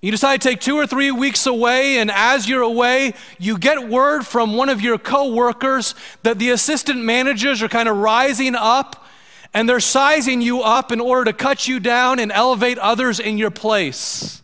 You 0.00 0.12
decide 0.12 0.40
to 0.40 0.48
take 0.48 0.60
two 0.60 0.76
or 0.76 0.86
three 0.86 1.10
weeks 1.10 1.44
away, 1.44 1.98
and 1.98 2.08
as 2.08 2.48
you're 2.48 2.62
away, 2.62 3.14
you 3.40 3.58
get 3.58 3.88
word 3.88 4.24
from 4.24 4.54
one 4.54 4.68
of 4.68 4.80
your 4.80 4.96
coworkers 4.96 5.96
that 6.22 6.38
the 6.38 6.50
assistant 6.50 7.02
managers 7.02 7.62
are 7.62 7.68
kind 7.68 7.88
of 7.88 7.96
rising 7.96 8.54
up 8.54 9.04
and 9.52 9.68
they're 9.68 9.80
sizing 9.80 10.40
you 10.40 10.62
up 10.62 10.92
in 10.92 11.00
order 11.00 11.24
to 11.24 11.32
cut 11.32 11.66
you 11.66 11.80
down 11.80 12.20
and 12.20 12.30
elevate 12.30 12.78
others 12.78 13.18
in 13.18 13.38
your 13.38 13.50
place. 13.50 14.40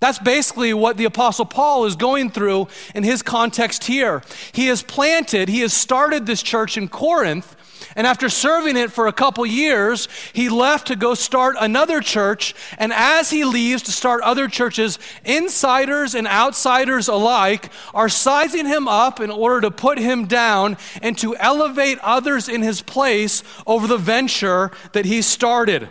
That's 0.00 0.18
basically 0.20 0.72
what 0.72 0.96
the 0.96 1.04
Apostle 1.04 1.44
Paul 1.44 1.84
is 1.84 1.96
going 1.96 2.30
through 2.30 2.68
in 2.94 3.02
his 3.02 3.20
context 3.20 3.84
here. 3.84 4.22
He 4.52 4.68
has 4.68 4.82
planted, 4.82 5.48
he 5.48 5.60
has 5.60 5.74
started 5.74 6.24
this 6.24 6.42
church 6.42 6.76
in 6.76 6.88
Corinth, 6.88 7.56
and 7.98 8.06
after 8.06 8.28
serving 8.28 8.76
it 8.76 8.92
for 8.92 9.08
a 9.08 9.12
couple 9.12 9.44
years, 9.44 10.06
he 10.32 10.48
left 10.48 10.86
to 10.86 10.94
go 10.94 11.14
start 11.14 11.56
another 11.58 12.00
church. 12.00 12.54
And 12.78 12.92
as 12.92 13.30
he 13.30 13.42
leaves 13.42 13.82
to 13.82 13.92
start 13.92 14.22
other 14.22 14.46
churches, 14.46 15.00
insiders 15.24 16.14
and 16.14 16.28
outsiders 16.28 17.08
alike 17.08 17.72
are 17.92 18.08
sizing 18.08 18.66
him 18.66 18.86
up 18.86 19.18
in 19.18 19.32
order 19.32 19.62
to 19.62 19.72
put 19.72 19.98
him 19.98 20.26
down 20.26 20.76
and 21.02 21.18
to 21.18 21.34
elevate 21.38 21.98
others 21.98 22.48
in 22.48 22.62
his 22.62 22.82
place 22.82 23.42
over 23.66 23.88
the 23.88 23.98
venture 23.98 24.70
that 24.92 25.04
he 25.04 25.20
started. 25.20 25.88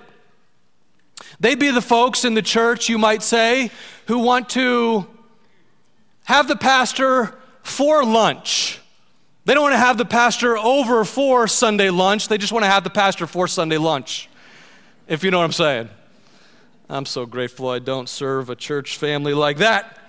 They'd 1.41 1.59
be 1.59 1.71
the 1.71 1.81
folks 1.81 2.23
in 2.23 2.35
the 2.35 2.41
church, 2.41 2.87
you 2.87 2.97
might 2.97 3.21
say, 3.21 3.69
who 4.05 4.19
want 4.19 4.47
to 4.51 5.05
have 6.23 6.47
the 6.47 6.55
pastor 6.55 7.37
for 7.63 8.05
lunch 8.05 8.79
they 9.47 9.53
don't 9.53 9.63
want 9.63 9.75
to 9.75 9.79
have 9.79 9.97
the 9.97 10.03
pastor 10.03 10.57
over 10.57 11.05
for 11.05 11.47
Sunday 11.47 11.89
lunch. 11.89 12.27
They 12.27 12.37
just 12.37 12.51
want 12.51 12.65
to 12.65 12.69
have 12.69 12.83
the 12.83 12.89
pastor 12.89 13.25
for 13.25 13.47
Sunday 13.47 13.77
lunch, 13.77 14.27
if 15.07 15.23
you 15.23 15.31
know 15.31 15.37
what 15.37 15.45
I'm 15.45 15.53
saying. 15.53 15.89
I'm 16.89 17.05
so 17.05 17.25
grateful 17.25 17.69
I 17.69 17.79
don't 17.79 18.09
serve 18.09 18.49
a 18.49 18.57
church 18.57 18.97
family 18.97 19.33
like 19.33 19.59
that. 19.59 19.99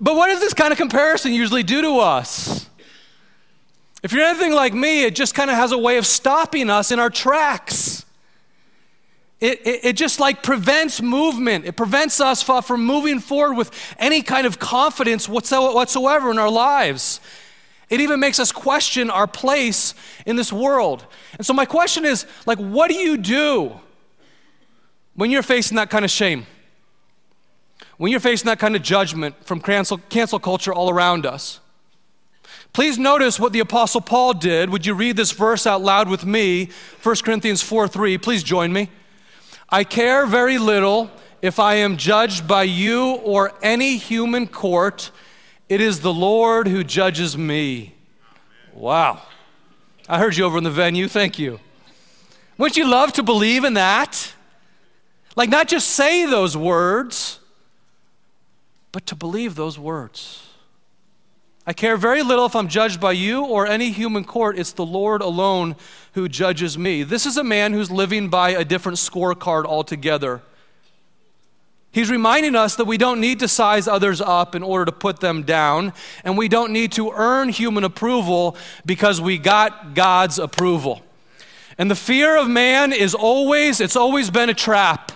But 0.00 0.16
what 0.16 0.26
does 0.26 0.40
this 0.40 0.52
kind 0.52 0.72
of 0.72 0.78
comparison 0.78 1.32
usually 1.32 1.62
do 1.62 1.80
to 1.80 2.00
us? 2.00 2.68
If 4.02 4.12
you're 4.12 4.24
anything 4.24 4.52
like 4.52 4.74
me, 4.74 5.04
it 5.04 5.14
just 5.14 5.36
kind 5.36 5.48
of 5.48 5.56
has 5.56 5.70
a 5.70 5.78
way 5.78 5.96
of 5.96 6.06
stopping 6.06 6.70
us 6.70 6.90
in 6.90 6.98
our 6.98 7.08
tracks. 7.08 8.04
It, 9.38 9.64
it, 9.64 9.84
it, 9.84 9.92
just 9.92 10.18
like 10.18 10.42
prevents 10.42 11.00
movement. 11.00 11.66
It 11.66 11.76
prevents 11.76 12.20
us 12.20 12.42
from 12.42 12.84
moving 12.84 13.20
forward 13.20 13.54
with 13.54 13.70
any 13.96 14.22
kind 14.22 14.44
of 14.44 14.58
confidence 14.58 15.28
whatsoever 15.28 16.32
in 16.32 16.38
our 16.40 16.50
lives. 16.50 17.20
It 17.88 18.00
even 18.00 18.18
makes 18.18 18.38
us 18.40 18.50
question 18.50 19.10
our 19.10 19.26
place 19.26 19.94
in 20.26 20.36
this 20.36 20.52
world. 20.52 21.06
And 21.36 21.46
so, 21.46 21.52
my 21.52 21.64
question 21.64 22.04
is 22.04 22.26
like, 22.44 22.58
what 22.58 22.90
do 22.90 22.96
you 22.96 23.16
do 23.16 23.72
when 25.14 25.30
you're 25.30 25.42
facing 25.42 25.76
that 25.76 25.90
kind 25.90 26.04
of 26.04 26.10
shame? 26.10 26.46
When 27.96 28.10
you're 28.10 28.20
facing 28.20 28.46
that 28.46 28.58
kind 28.58 28.76
of 28.76 28.82
judgment 28.82 29.36
from 29.44 29.60
cancel, 29.60 29.98
cancel 29.98 30.38
culture 30.38 30.72
all 30.72 30.90
around 30.90 31.26
us? 31.26 31.60
Please 32.72 32.98
notice 32.98 33.40
what 33.40 33.52
the 33.52 33.60
Apostle 33.60 34.02
Paul 34.02 34.34
did. 34.34 34.68
Would 34.68 34.84
you 34.84 34.92
read 34.92 35.16
this 35.16 35.32
verse 35.32 35.66
out 35.66 35.80
loud 35.80 36.10
with 36.10 36.26
me? 36.26 36.70
1 37.02 37.16
Corinthians 37.24 37.62
4 37.62 37.88
3. 37.88 38.18
Please 38.18 38.42
join 38.42 38.72
me. 38.72 38.90
I 39.70 39.84
care 39.84 40.26
very 40.26 40.58
little 40.58 41.10
if 41.40 41.58
I 41.58 41.76
am 41.76 41.96
judged 41.96 42.46
by 42.46 42.64
you 42.64 43.12
or 43.14 43.52
any 43.62 43.96
human 43.96 44.46
court. 44.46 45.10
It 45.68 45.80
is 45.80 46.00
the 46.00 46.12
Lord 46.12 46.68
who 46.68 46.84
judges 46.84 47.36
me. 47.36 47.94
Wow. 48.72 49.22
I 50.08 50.18
heard 50.18 50.36
you 50.36 50.44
over 50.44 50.58
in 50.58 50.64
the 50.64 50.70
venue. 50.70 51.08
Thank 51.08 51.38
you. 51.38 51.58
Wouldn't 52.58 52.76
you 52.76 52.88
love 52.88 53.12
to 53.14 53.22
believe 53.22 53.64
in 53.64 53.74
that? 53.74 54.32
Like, 55.34 55.50
not 55.50 55.68
just 55.68 55.88
say 55.88 56.24
those 56.24 56.56
words, 56.56 57.40
but 58.92 59.06
to 59.06 59.14
believe 59.14 59.56
those 59.56 59.78
words. 59.78 60.42
I 61.66 61.72
care 61.72 61.96
very 61.96 62.22
little 62.22 62.46
if 62.46 62.54
I'm 62.54 62.68
judged 62.68 63.00
by 63.00 63.12
you 63.12 63.44
or 63.44 63.66
any 63.66 63.90
human 63.90 64.24
court. 64.24 64.56
It's 64.56 64.72
the 64.72 64.86
Lord 64.86 65.20
alone 65.20 65.74
who 66.12 66.28
judges 66.28 66.78
me. 66.78 67.02
This 67.02 67.26
is 67.26 67.36
a 67.36 67.44
man 67.44 67.72
who's 67.72 67.90
living 67.90 68.28
by 68.28 68.50
a 68.50 68.64
different 68.64 68.98
scorecard 68.98 69.64
altogether. 69.64 70.42
He's 71.96 72.10
reminding 72.10 72.54
us 72.54 72.76
that 72.76 72.84
we 72.84 72.98
don't 72.98 73.22
need 73.22 73.38
to 73.38 73.48
size 73.48 73.88
others 73.88 74.20
up 74.20 74.54
in 74.54 74.62
order 74.62 74.84
to 74.84 74.92
put 74.92 75.20
them 75.20 75.44
down, 75.44 75.94
and 76.24 76.36
we 76.36 76.46
don't 76.46 76.70
need 76.70 76.92
to 76.92 77.10
earn 77.10 77.48
human 77.48 77.84
approval 77.84 78.54
because 78.84 79.18
we 79.18 79.38
got 79.38 79.94
God's 79.94 80.38
approval. 80.38 81.00
And 81.78 81.90
the 81.90 81.94
fear 81.94 82.36
of 82.36 82.48
man 82.48 82.92
is 82.92 83.14
always, 83.14 83.80
it's 83.80 83.96
always 83.96 84.28
been 84.28 84.50
a 84.50 84.54
trap. 84.54 85.10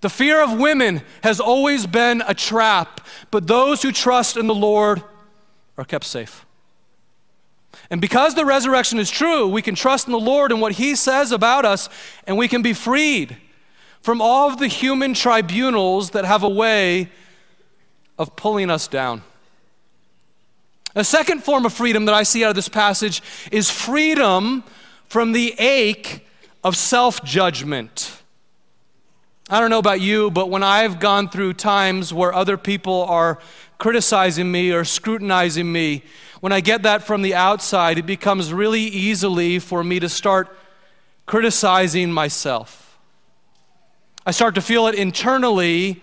The 0.00 0.10
fear 0.10 0.42
of 0.42 0.58
women 0.58 1.02
has 1.22 1.38
always 1.38 1.86
been 1.86 2.24
a 2.26 2.34
trap, 2.34 3.00
but 3.30 3.46
those 3.46 3.82
who 3.82 3.92
trust 3.92 4.36
in 4.36 4.48
the 4.48 4.54
Lord 4.56 5.00
are 5.78 5.84
kept 5.84 6.06
safe. 6.06 6.44
And 7.88 8.00
because 8.00 8.34
the 8.34 8.44
resurrection 8.44 8.98
is 8.98 9.12
true, 9.12 9.46
we 9.46 9.62
can 9.62 9.76
trust 9.76 10.08
in 10.08 10.12
the 10.12 10.18
Lord 10.18 10.50
and 10.50 10.60
what 10.60 10.72
He 10.72 10.96
says 10.96 11.30
about 11.30 11.64
us, 11.64 11.88
and 12.26 12.36
we 12.36 12.48
can 12.48 12.62
be 12.62 12.72
freed 12.72 13.36
from 14.02 14.20
all 14.20 14.50
of 14.50 14.58
the 14.58 14.66
human 14.66 15.14
tribunals 15.14 16.10
that 16.10 16.24
have 16.24 16.42
a 16.42 16.48
way 16.48 17.08
of 18.18 18.36
pulling 18.36 18.70
us 18.70 18.88
down. 18.88 19.22
A 20.94 21.04
second 21.04 21.42
form 21.42 21.64
of 21.64 21.72
freedom 21.72 22.04
that 22.04 22.14
I 22.14 22.22
see 22.22 22.44
out 22.44 22.50
of 22.50 22.56
this 22.56 22.68
passage 22.68 23.22
is 23.50 23.70
freedom 23.70 24.62
from 25.08 25.32
the 25.32 25.54
ache 25.58 26.26
of 26.62 26.76
self 26.76 27.24
judgment. 27.24 28.18
I 29.48 29.60
don't 29.60 29.70
know 29.70 29.78
about 29.78 30.00
you, 30.00 30.30
but 30.30 30.50
when 30.50 30.62
I've 30.62 31.00
gone 31.00 31.28
through 31.28 31.54
times 31.54 32.12
where 32.12 32.32
other 32.32 32.56
people 32.56 33.04
are 33.04 33.38
criticizing 33.78 34.50
me 34.50 34.72
or 34.72 34.84
scrutinizing 34.84 35.70
me, 35.70 36.04
when 36.40 36.52
I 36.52 36.60
get 36.60 36.82
that 36.84 37.02
from 37.02 37.22
the 37.22 37.34
outside, 37.34 37.98
it 37.98 38.06
becomes 38.06 38.52
really 38.52 38.82
easily 38.82 39.58
for 39.58 39.84
me 39.84 40.00
to 40.00 40.08
start 40.08 40.56
criticizing 41.26 42.12
myself. 42.12 42.81
I 44.24 44.30
start 44.30 44.54
to 44.54 44.60
feel 44.60 44.86
it 44.86 44.94
internally. 44.94 46.00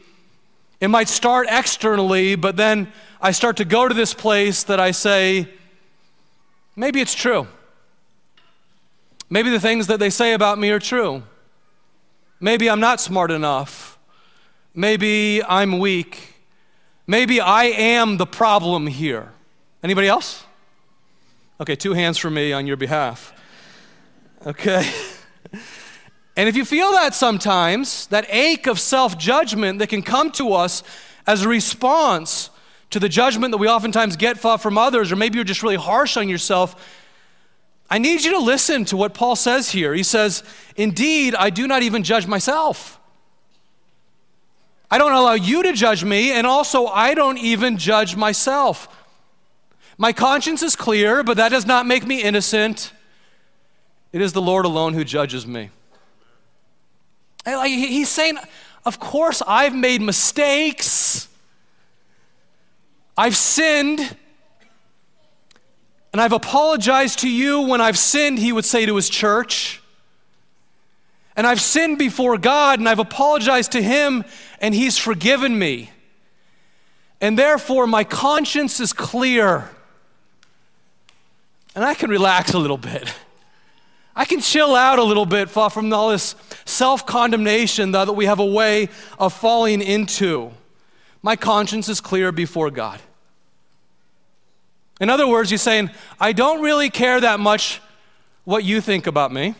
It 0.79 0.89
might 0.89 1.07
start 1.07 1.47
externally, 1.49 2.35
but 2.35 2.57
then 2.57 2.91
I 3.21 3.31
start 3.31 3.57
to 3.57 3.65
go 3.65 3.87
to 3.87 3.93
this 3.93 4.13
place 4.13 4.63
that 4.63 4.79
I 4.79 4.91
say, 4.91 5.47
maybe 6.75 7.01
it's 7.01 7.15
true. 7.15 7.47
Maybe 9.29 9.49
the 9.49 9.59
things 9.59 9.87
that 9.87 9.99
they 9.99 10.09
say 10.09 10.33
about 10.33 10.57
me 10.57 10.69
are 10.71 10.79
true. 10.79 11.23
Maybe 12.39 12.69
I'm 12.69 12.79
not 12.79 12.99
smart 12.99 13.31
enough. 13.31 13.97
Maybe 14.73 15.43
I'm 15.43 15.79
weak. 15.79 16.35
Maybe 17.05 17.39
I 17.41 17.65
am 17.65 18.17
the 18.17 18.25
problem 18.25 18.87
here. 18.87 19.31
Anybody 19.83 20.07
else? 20.07 20.45
Okay, 21.61 21.75
two 21.75 21.93
hands 21.93 22.17
for 22.17 22.29
me 22.29 22.53
on 22.53 22.67
your 22.67 22.77
behalf. 22.77 23.33
Okay. 24.45 24.89
And 26.39 26.47
if 26.47 26.55
you 26.55 26.63
feel 26.63 26.93
that 26.93 27.13
sometimes, 27.13 28.07
that 28.07 28.25
ache 28.29 28.65
of 28.65 28.79
self 28.79 29.17
judgment 29.17 29.79
that 29.79 29.87
can 29.87 30.01
come 30.01 30.31
to 30.31 30.53
us 30.53 30.83
as 31.27 31.43
a 31.43 31.49
response 31.49 32.49
to 32.91 32.99
the 33.01 33.09
judgment 33.09 33.51
that 33.51 33.57
we 33.57 33.67
oftentimes 33.67 34.15
get 34.15 34.39
from 34.39 34.77
others, 34.77 35.11
or 35.11 35.17
maybe 35.17 35.35
you're 35.35 35.43
just 35.43 35.63
really 35.63 35.75
harsh 35.75 36.15
on 36.15 36.29
yourself, 36.29 36.81
I 37.89 37.97
need 37.97 38.23
you 38.23 38.31
to 38.31 38.39
listen 38.39 38.85
to 38.85 38.95
what 38.95 39.13
Paul 39.13 39.35
says 39.35 39.71
here. 39.71 39.93
He 39.93 40.01
says, 40.01 40.41
Indeed, 40.77 41.35
I 41.35 41.49
do 41.49 41.67
not 41.67 41.83
even 41.83 42.03
judge 42.03 42.25
myself. 42.25 43.01
I 44.89 44.97
don't 44.97 45.11
allow 45.11 45.33
you 45.33 45.61
to 45.63 45.73
judge 45.73 46.05
me, 46.05 46.31
and 46.31 46.47
also 46.47 46.85
I 46.85 47.15
don't 47.15 47.37
even 47.37 47.77
judge 47.77 48.15
myself. 48.15 48.87
My 49.97 50.13
conscience 50.13 50.63
is 50.63 50.77
clear, 50.77 51.21
but 51.21 51.35
that 51.35 51.49
does 51.49 51.65
not 51.65 51.85
make 51.85 52.07
me 52.07 52.21
innocent. 52.21 52.93
It 54.13 54.21
is 54.21 54.31
the 54.31 54.41
Lord 54.41 54.63
alone 54.63 54.93
who 54.93 55.03
judges 55.03 55.45
me. 55.45 55.71
He's 57.65 58.09
saying, 58.09 58.37
Of 58.85 58.99
course, 58.99 59.41
I've 59.47 59.75
made 59.75 60.01
mistakes. 60.01 61.27
I've 63.17 63.35
sinned. 63.35 64.15
And 66.11 66.21
I've 66.21 66.33
apologized 66.33 67.19
to 67.19 67.29
you 67.29 67.61
when 67.61 67.81
I've 67.81 67.97
sinned, 67.97 68.39
he 68.39 68.51
would 68.51 68.65
say 68.65 68.85
to 68.85 68.95
his 68.95 69.09
church. 69.09 69.81
And 71.35 71.45
I've 71.45 71.61
sinned 71.61 71.97
before 71.97 72.37
God, 72.37 72.79
and 72.79 72.89
I've 72.89 72.99
apologized 72.99 73.71
to 73.73 73.81
him, 73.81 74.25
and 74.59 74.73
he's 74.73 74.97
forgiven 74.97 75.57
me. 75.57 75.91
And 77.21 77.37
therefore, 77.37 77.87
my 77.87 78.03
conscience 78.03 78.79
is 78.79 78.93
clear. 78.93 79.69
And 81.75 81.85
I 81.85 81.93
can 81.93 82.09
relax 82.09 82.53
a 82.53 82.59
little 82.59 82.77
bit. 82.77 83.13
I 84.15 84.25
can 84.25 84.41
chill 84.41 84.75
out 84.75 84.99
a 84.99 85.03
little 85.03 85.25
bit 85.25 85.49
far 85.49 85.69
from 85.69 85.91
all 85.93 86.09
this 86.09 86.35
self 86.65 87.05
condemnation 87.05 87.91
that 87.91 88.13
we 88.15 88.25
have 88.25 88.39
a 88.39 88.45
way 88.45 88.89
of 89.17 89.33
falling 89.33 89.81
into. 89.81 90.51
My 91.21 91.35
conscience 91.35 91.89
is 91.89 92.01
clear 92.01 92.31
before 92.31 92.71
God. 92.71 92.99
In 94.99 95.09
other 95.09 95.27
words, 95.27 95.49
he's 95.49 95.61
saying, 95.61 95.91
I 96.19 96.33
don't 96.33 96.61
really 96.61 96.89
care 96.89 97.21
that 97.21 97.39
much 97.39 97.81
what 98.43 98.63
you 98.63 98.81
think 98.81 99.07
about 99.07 99.31
me. 99.31 99.55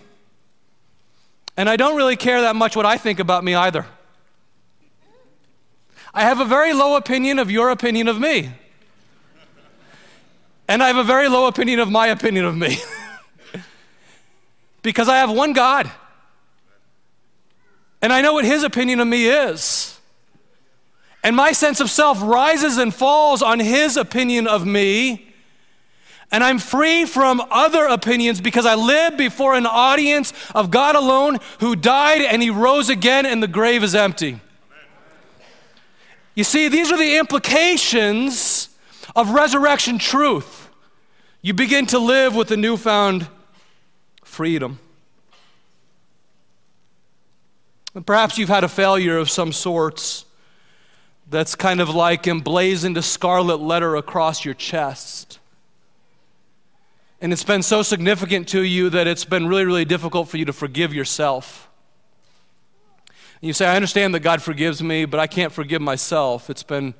And 1.55 1.69
I 1.69 1.75
don't 1.75 1.95
really 1.95 2.15
care 2.15 2.41
that 2.41 2.55
much 2.55 2.75
what 2.75 2.85
I 2.85 2.97
think 2.97 3.19
about 3.19 3.43
me 3.43 3.55
either. 3.55 3.85
I 6.13 6.23
have 6.23 6.39
a 6.39 6.45
very 6.45 6.73
low 6.73 6.95
opinion 6.95 7.39
of 7.39 7.51
your 7.51 7.69
opinion 7.69 8.07
of 8.07 8.19
me. 8.19 8.51
And 10.67 10.83
I 10.83 10.87
have 10.87 10.97
a 10.97 11.03
very 11.03 11.29
low 11.29 11.47
opinion 11.47 11.79
of 11.79 11.89
my 11.89 12.07
opinion 12.07 12.45
of 12.45 12.57
me. 12.57 12.77
because 14.81 15.09
I 15.09 15.17
have 15.17 15.31
one 15.31 15.53
God. 15.53 15.89
And 18.01 18.13
I 18.13 18.21
know 18.21 18.33
what 18.33 18.45
his 18.45 18.63
opinion 18.63 18.99
of 18.99 19.07
me 19.07 19.25
is. 19.27 19.99
And 21.23 21.35
my 21.35 21.51
sense 21.51 21.79
of 21.79 21.89
self 21.89 22.21
rises 22.21 22.77
and 22.77 22.93
falls 22.93 23.41
on 23.41 23.59
his 23.59 23.97
opinion 23.97 24.47
of 24.47 24.65
me. 24.65 25.33
And 26.31 26.43
I'm 26.43 26.59
free 26.59 27.05
from 27.05 27.41
other 27.49 27.85
opinions 27.85 28.39
because 28.39 28.65
I 28.65 28.75
live 28.75 29.17
before 29.17 29.55
an 29.55 29.65
audience 29.65 30.31
of 30.53 30.69
God 30.69 30.95
alone 30.95 31.39
who 31.59 31.75
died 31.75 32.21
and 32.21 32.41
he 32.41 32.51
rose 32.51 32.89
again 32.89 33.25
and 33.25 33.41
the 33.41 33.47
grave 33.47 33.83
is 33.83 33.95
empty. 33.95 34.39
You 36.35 36.43
see, 36.43 36.69
these 36.69 36.91
are 36.91 36.97
the 36.97 37.17
implications 37.17 38.69
of 39.15 39.31
resurrection 39.31 39.97
truth. 39.97 40.69
You 41.41 41.53
begin 41.53 41.85
to 41.87 41.99
live 41.99 42.35
with 42.35 42.51
a 42.51 42.57
newfound 42.57 43.27
freedom. 44.39 44.79
And 47.93 48.05
perhaps 48.05 48.37
you've 48.37 48.47
had 48.47 48.63
a 48.63 48.69
failure 48.69 49.17
of 49.17 49.29
some 49.29 49.51
sorts 49.51 50.23
that's 51.29 51.55
kind 51.55 51.81
of 51.81 51.89
like 51.89 52.25
emblazoned 52.25 52.95
a 52.95 53.01
scarlet 53.01 53.59
letter 53.59 53.97
across 53.97 54.45
your 54.45 54.53
chest. 54.53 55.39
And 57.19 57.33
it's 57.33 57.43
been 57.43 57.61
so 57.61 57.81
significant 57.81 58.47
to 58.47 58.61
you 58.63 58.89
that 58.91 59.07
it's 59.07 59.25
been 59.25 59.45
really, 59.45 59.65
really 59.65 59.83
difficult 59.83 60.29
for 60.29 60.37
you 60.37 60.45
to 60.45 60.53
forgive 60.53 60.93
yourself. 60.93 61.69
And 63.41 63.47
you 63.47 63.51
say, 63.51 63.67
I 63.67 63.75
understand 63.75 64.15
that 64.15 64.21
God 64.21 64.41
forgives 64.41 64.81
me, 64.81 65.03
but 65.03 65.19
I 65.19 65.27
can't 65.27 65.51
forgive 65.51 65.81
myself. 65.81 66.49
It's 66.49 66.63
been 66.63 66.93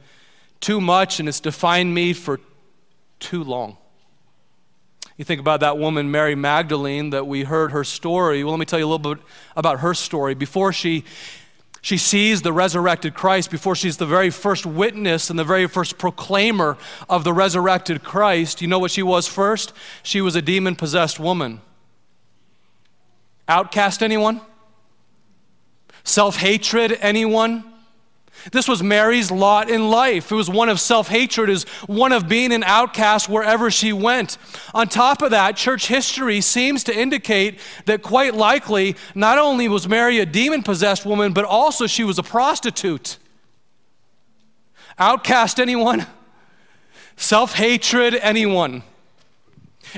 too 0.59 0.81
much 0.81 1.21
and 1.21 1.29
it's 1.29 1.39
defined 1.39 1.95
me 1.95 2.11
for 2.11 2.41
too 3.21 3.45
long. 3.45 3.77
You 5.19 5.25
think 5.25 5.41
about 5.41 5.59
that 5.59 5.77
woman, 5.77 6.11
Mary 6.11 6.33
Magdalene, 6.33 7.09
that 7.09 7.27
we 7.27 7.43
heard 7.43 7.73
her 7.73 7.83
story. 7.83 8.41
Well, 8.41 8.53
let 8.53 8.59
me 8.61 8.65
tell 8.65 8.79
you 8.79 8.85
a 8.85 8.87
little 8.87 9.15
bit 9.15 9.21
about 9.53 9.81
her 9.81 9.93
story. 9.93 10.33
Before 10.33 10.71
she 10.71 11.03
she 11.81 11.97
sees 11.97 12.41
the 12.41 12.53
resurrected 12.53 13.15
Christ 13.15 13.51
before 13.51 13.75
she's 13.75 13.97
the 13.97 14.05
very 14.05 14.29
first 14.29 14.65
witness 14.65 15.29
and 15.29 15.37
the 15.37 15.43
very 15.43 15.67
first 15.67 15.97
proclaimer 15.97 16.77
of 17.09 17.25
the 17.25 17.33
resurrected 17.33 18.01
Christ. 18.01 18.61
You 18.61 18.69
know 18.69 18.79
what 18.79 18.91
she 18.91 19.03
was 19.03 19.27
first? 19.27 19.73
She 20.03 20.21
was 20.21 20.37
a 20.37 20.41
demon 20.41 20.77
possessed 20.77 21.19
woman. 21.19 21.59
Outcast 23.49 24.01
anyone? 24.01 24.39
Self 26.05 26.37
hatred 26.37 26.97
anyone? 27.01 27.65
This 28.51 28.67
was 28.67 28.81
Mary's 28.81 29.31
lot 29.31 29.69
in 29.69 29.89
life. 29.89 30.31
It 30.31 30.35
was 30.35 30.49
one 30.49 30.69
of 30.69 30.79
self 30.79 31.07
hatred, 31.07 31.49
is 31.49 31.63
one 31.87 32.11
of 32.11 32.27
being 32.27 32.51
an 32.53 32.63
outcast 32.63 33.29
wherever 33.29 33.69
she 33.69 33.93
went. 33.93 34.37
On 34.73 34.87
top 34.87 35.21
of 35.21 35.31
that, 35.31 35.55
church 35.55 35.87
history 35.87 36.41
seems 36.41 36.83
to 36.85 36.97
indicate 36.97 37.59
that 37.85 38.01
quite 38.01 38.33
likely 38.33 38.95
not 39.13 39.37
only 39.37 39.67
was 39.67 39.87
Mary 39.87 40.19
a 40.19 40.25
demon 40.25 40.63
possessed 40.63 41.05
woman, 41.05 41.33
but 41.33 41.45
also 41.45 41.87
she 41.87 42.03
was 42.03 42.17
a 42.17 42.23
prostitute. 42.23 43.17
Outcast 44.97 45.59
anyone? 45.59 46.05
Self 47.15 47.53
hatred 47.53 48.15
anyone? 48.15 48.83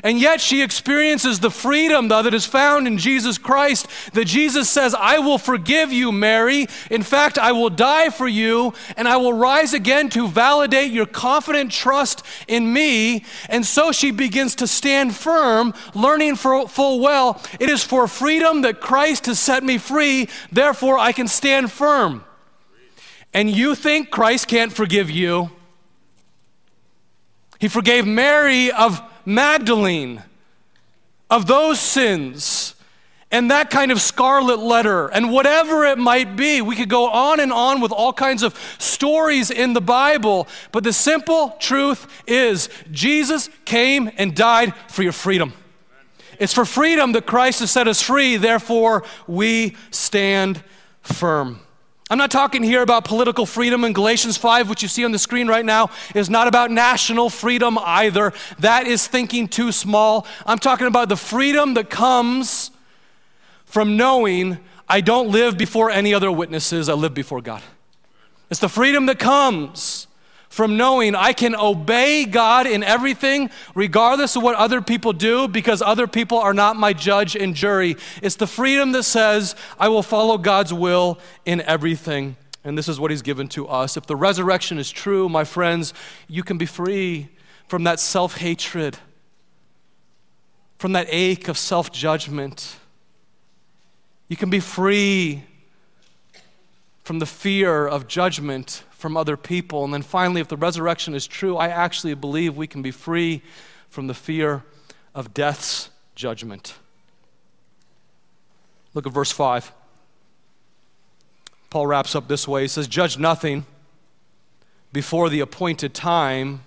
And 0.04 0.20
yet 0.20 0.42
she 0.42 0.62
experiences 0.62 1.40
the 1.40 1.52
freedom 1.52 2.08
though, 2.08 2.22
that 2.22 2.34
is 2.34 2.46
found 2.46 2.88
in 2.88 2.98
Jesus 2.98 3.38
Christ. 3.38 3.88
That 4.14 4.26
Jesus 4.26 4.70
says, 4.70 4.96
I 4.96 5.20
will 5.20 5.38
forgive 5.38 5.92
you, 5.92 6.12
Mary. 6.12 6.68
In 6.90 7.04
fact, 7.04 7.38
I 7.38 7.52
will 7.52 7.70
die 7.70 8.10
for 8.10 8.28
you, 8.28 8.74
and 8.96 9.08
I 9.08 9.18
will 9.18 9.34
rise 9.34 9.74
again 9.74 10.10
to 10.12 10.28
validate 10.28 10.92
your 10.92 11.06
confident 11.06 11.72
trust 11.72 12.24
in 12.48 12.72
me. 12.72 13.26
And 13.50 13.66
so 13.66 13.92
she 13.92 14.12
begins 14.12 14.56
to 14.56 14.68
stand 14.68 15.16
firm, 15.16 15.74
learning 15.94 16.36
full 16.36 17.00
well, 17.00 17.42
it 17.60 17.70
is 17.70 17.84
for 17.84 18.08
freedom 18.08 18.62
that 18.62 18.80
Christ 18.80 19.26
has 19.26 19.40
set 19.40 19.64
me 19.64 19.78
free, 19.78 20.30
therefore 20.52 20.98
I 20.98 21.12
can 21.12 21.28
stand 21.28 21.72
firm. 21.72 22.24
And 23.34 23.50
you 23.50 23.76
think 23.76 24.10
Christ 24.10 24.48
can't 24.48 24.74
forgive 24.74 25.10
you? 25.10 25.52
He 27.60 27.68
forgave 27.68 28.08
Mary 28.08 28.72
of 28.72 29.02
Magdalene, 29.26 30.24
of 31.30 31.48
those 31.48 31.80
sins, 31.80 32.76
and 33.32 33.50
that 33.50 33.70
kind 33.70 33.92
of 33.92 34.02
scarlet 34.02 34.60
letter, 34.60 35.08
and 35.08 35.32
whatever 35.32 35.86
it 35.86 35.98
might 35.98 36.36
be. 36.36 36.62
We 36.62 36.76
could 36.76 36.90
go 36.90 37.10
on 37.10 37.40
and 37.40 37.52
on 37.54 37.80
with 37.80 37.94
all 37.94 38.12
kinds 38.12 38.44
of 38.44 38.60
stories 38.78 39.50
in 39.50 39.74
the 39.74 39.82
Bible, 39.82 40.48
but 40.74 40.84
the 40.84 40.92
simple 40.92 41.56
truth 41.60 42.08
is 42.28 42.68
Jesus 42.92 43.50
came 43.64 44.12
and 44.18 44.36
died 44.36 44.76
for 44.90 45.04
your 45.04 45.14
freedom. 45.14 45.54
It's 46.40 46.54
for 46.54 46.66
freedom 46.66 47.14
that 47.14 47.26
Christ 47.26 47.62
has 47.62 47.72
set 47.72 47.88
us 47.88 48.02
free, 48.02 48.36
therefore, 48.36 49.04
we 49.28 49.78
stand 49.92 50.62
firm. 51.02 51.62
I'm 52.12 52.18
not 52.18 52.30
talking 52.30 52.62
here 52.62 52.82
about 52.82 53.06
political 53.06 53.46
freedom, 53.46 53.86
in 53.86 53.94
Galatians 53.94 54.36
5, 54.36 54.70
which 54.70 54.82
you 54.84 54.90
see 54.90 55.06
on 55.06 55.14
the 55.14 55.18
screen 55.18 55.48
right 55.48 55.64
now, 55.64 55.92
is 56.14 56.30
not 56.30 56.50
about 56.50 56.70
national 56.70 57.30
freedom 57.30 57.78
either. 57.82 58.34
That 58.60 58.86
is 58.86 59.08
thinking 59.08 59.48
too 59.48 59.72
small. 59.72 60.28
I'm 60.46 60.60
talking 60.60 60.88
about 60.88 61.08
the 61.08 61.16
freedom 61.16 61.74
that 61.76 61.90
comes 61.90 62.72
from 63.64 63.96
knowing 63.96 64.60
I 64.90 65.00
don't 65.00 65.30
live 65.30 65.58
before 65.58 65.90
any 65.90 66.14
other 66.14 66.30
witnesses, 66.30 66.90
I 66.90 66.96
live 66.96 67.14
before 67.14 67.40
God. 67.40 67.64
It's 68.50 68.60
the 68.60 68.68
freedom 68.68 69.06
that 69.06 69.18
comes 69.18 70.08
from 70.52 70.76
knowing 70.76 71.16
I 71.16 71.32
can 71.32 71.56
obey 71.56 72.26
God 72.26 72.68
in 72.68 72.84
everything, 72.84 73.50
regardless 73.74 74.36
of 74.36 74.44
what 74.44 74.56
other 74.56 74.82
people 74.82 75.14
do, 75.14 75.48
because 75.48 75.82
other 75.82 76.08
people 76.08 76.38
are 76.38 76.54
not 76.54 76.76
my 76.76 76.92
judge 76.92 77.38
and 77.38 77.56
jury. 77.56 77.96
It's 78.22 78.36
the 78.36 78.46
freedom 78.46 78.92
that 78.92 79.04
says 79.04 79.56
I 79.80 79.88
will 79.88 80.04
follow 80.04 80.38
God's 80.38 80.74
will 80.74 81.20
in 81.46 81.62
everything. 81.62 82.36
And 82.66 82.78
this 82.78 82.90
is 82.90 83.00
what 83.00 83.12
He's 83.12 83.22
given 83.22 83.48
to 83.50 83.66
us. 83.70 83.96
If 83.96 84.08
the 84.08 84.18
resurrection 84.18 84.78
is 84.78 84.92
true, 84.92 85.30
my 85.30 85.46
friends, 85.46 85.94
you 86.28 86.44
can 86.44 86.58
be 86.58 86.66
free 86.66 87.30
from 87.70 87.86
that 87.86 88.02
self 88.02 88.36
hatred, 88.38 88.98
from 90.80 90.92
that 90.92 91.08
ache 91.10 91.48
of 91.48 91.58
self 91.58 91.94
judgment. 91.94 92.76
You 94.28 94.36
can 94.36 94.50
be 94.50 94.60
free 94.60 95.44
from 97.06 97.20
the 97.20 97.26
fear 97.26 97.88
of 97.88 98.10
judgment 98.10 98.84
from 99.02 99.18
other 99.18 99.36
people. 99.36 99.84
And 99.84 99.94
then 99.94 100.04
finally, 100.04 100.40
if 100.40 100.48
the 100.48 100.56
resurrection 100.56 101.16
is 101.16 101.28
true, 101.28 101.58
I 101.58 101.68
actually 101.68 102.14
believe 102.14 102.56
we 102.56 102.68
can 102.68 102.82
be 102.82 102.92
free 102.92 103.42
from 103.90 104.08
the 104.08 104.14
fear 104.14 104.64
of 105.14 105.34
death's 105.34 105.90
judgment. 106.16 106.76
Look 108.94 109.08
at 109.08 109.12
verse 109.12 109.32
5. 109.32 109.74
Paul 111.70 111.88
wraps 111.88 112.16
up 112.16 112.28
this 112.28 112.48
way 112.48 112.64
He 112.64 112.68
says, 112.68 112.88
Judge 112.88 113.18
nothing 113.18 113.66
before 114.94 115.30
the 115.30 115.40
appointed 115.40 115.94
time. 115.94 116.62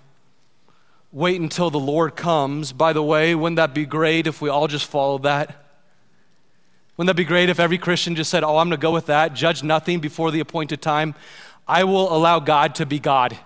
Wait 1.11 1.39
until 1.39 1.69
the 1.69 1.79
Lord 1.79 2.15
comes. 2.15 2.73
By 2.73 2.91
the 2.91 3.03
way, 3.03 3.33
wouldn't 3.33 3.55
that 3.55 3.73
be 3.73 3.85
great 3.85 4.27
if 4.27 4.41
we 4.41 4.49
all 4.49 4.67
just 4.67 4.85
followed 4.85 5.23
that? 5.23 5.63
Wouldn't 6.97 7.07
that 7.07 7.15
be 7.15 7.25
great 7.25 7.49
if 7.49 7.59
every 7.59 7.77
Christian 7.77 8.15
just 8.15 8.29
said, 8.29 8.43
Oh, 8.43 8.57
I'm 8.57 8.67
going 8.67 8.77
to 8.79 8.81
go 8.81 8.91
with 8.91 9.05
that, 9.05 9.33
judge 9.33 9.63
nothing 9.63 9.99
before 9.99 10.31
the 10.31 10.41
appointed 10.41 10.81
time? 10.81 11.15
I 11.67 11.83
will 11.83 12.15
allow 12.15 12.39
God 12.39 12.75
to 12.75 12.85
be 12.85 12.99
God. 12.99 13.37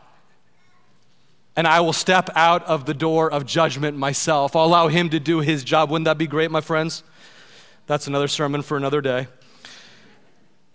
And 1.55 1.67
I 1.67 1.79
will 1.81 1.93
step 1.93 2.29
out 2.35 2.63
of 2.65 2.85
the 2.85 2.93
door 2.93 3.31
of 3.31 3.45
judgment 3.45 3.97
myself. 3.97 4.55
I'll 4.55 4.65
allow 4.65 4.87
Him 4.87 5.09
to 5.09 5.19
do 5.19 5.39
His 5.39 5.63
job. 5.63 5.89
Wouldn't 5.89 6.05
that 6.05 6.17
be 6.17 6.27
great, 6.27 6.51
my 6.51 6.61
friends? 6.61 7.03
That's 7.87 8.07
another 8.07 8.27
sermon 8.27 8.61
for 8.61 8.77
another 8.77 9.01
day. 9.01 9.27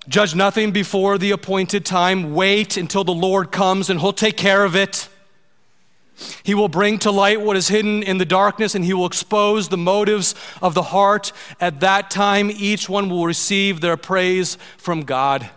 Judge 0.09 0.35
nothing 0.35 0.73
before 0.73 1.17
the 1.17 1.31
appointed 1.31 1.85
time. 1.85 2.35
Wait 2.35 2.77
until 2.77 3.05
the 3.05 3.15
Lord 3.15 3.51
comes 3.51 3.89
and 3.89 4.01
He'll 4.01 4.13
take 4.13 4.37
care 4.37 4.65
of 4.65 4.77
it. 4.77 5.09
He 6.43 6.55
will 6.55 6.69
bring 6.69 6.99
to 7.01 7.11
light 7.11 7.41
what 7.41 7.57
is 7.57 7.69
hidden 7.69 8.03
in 8.03 8.19
the 8.19 8.25
darkness 8.25 8.75
and 8.75 8.85
he 8.85 8.95
will 8.95 9.07
expose 9.07 9.69
the 9.69 9.77
motives 9.77 10.35
of 10.63 10.75
the 10.75 10.83
heart. 10.83 11.33
At 11.61 11.81
that 11.81 12.11
time, 12.11 12.51
each 12.51 12.89
one 12.89 13.09
will 13.09 13.27
receive 13.27 13.81
their 13.81 13.97
praise 13.97 14.57
from 14.77 15.03
God. 15.03 15.51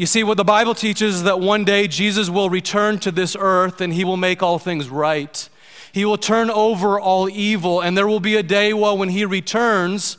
You 0.00 0.06
see, 0.06 0.24
what 0.24 0.38
the 0.38 0.44
Bible 0.44 0.74
teaches 0.74 1.16
is 1.16 1.22
that 1.24 1.40
one 1.40 1.62
day 1.62 1.86
Jesus 1.86 2.30
will 2.30 2.48
return 2.48 2.98
to 3.00 3.10
this 3.10 3.36
earth 3.38 3.82
and 3.82 3.92
he 3.92 4.02
will 4.02 4.16
make 4.16 4.42
all 4.42 4.58
things 4.58 4.88
right. 4.88 5.46
He 5.92 6.06
will 6.06 6.16
turn 6.16 6.48
over 6.48 6.98
all 6.98 7.28
evil, 7.28 7.82
and 7.82 7.98
there 7.98 8.08
will 8.08 8.18
be 8.18 8.36
a 8.36 8.42
day, 8.42 8.72
well, 8.72 8.96
when 8.96 9.10
he 9.10 9.26
returns, 9.26 10.16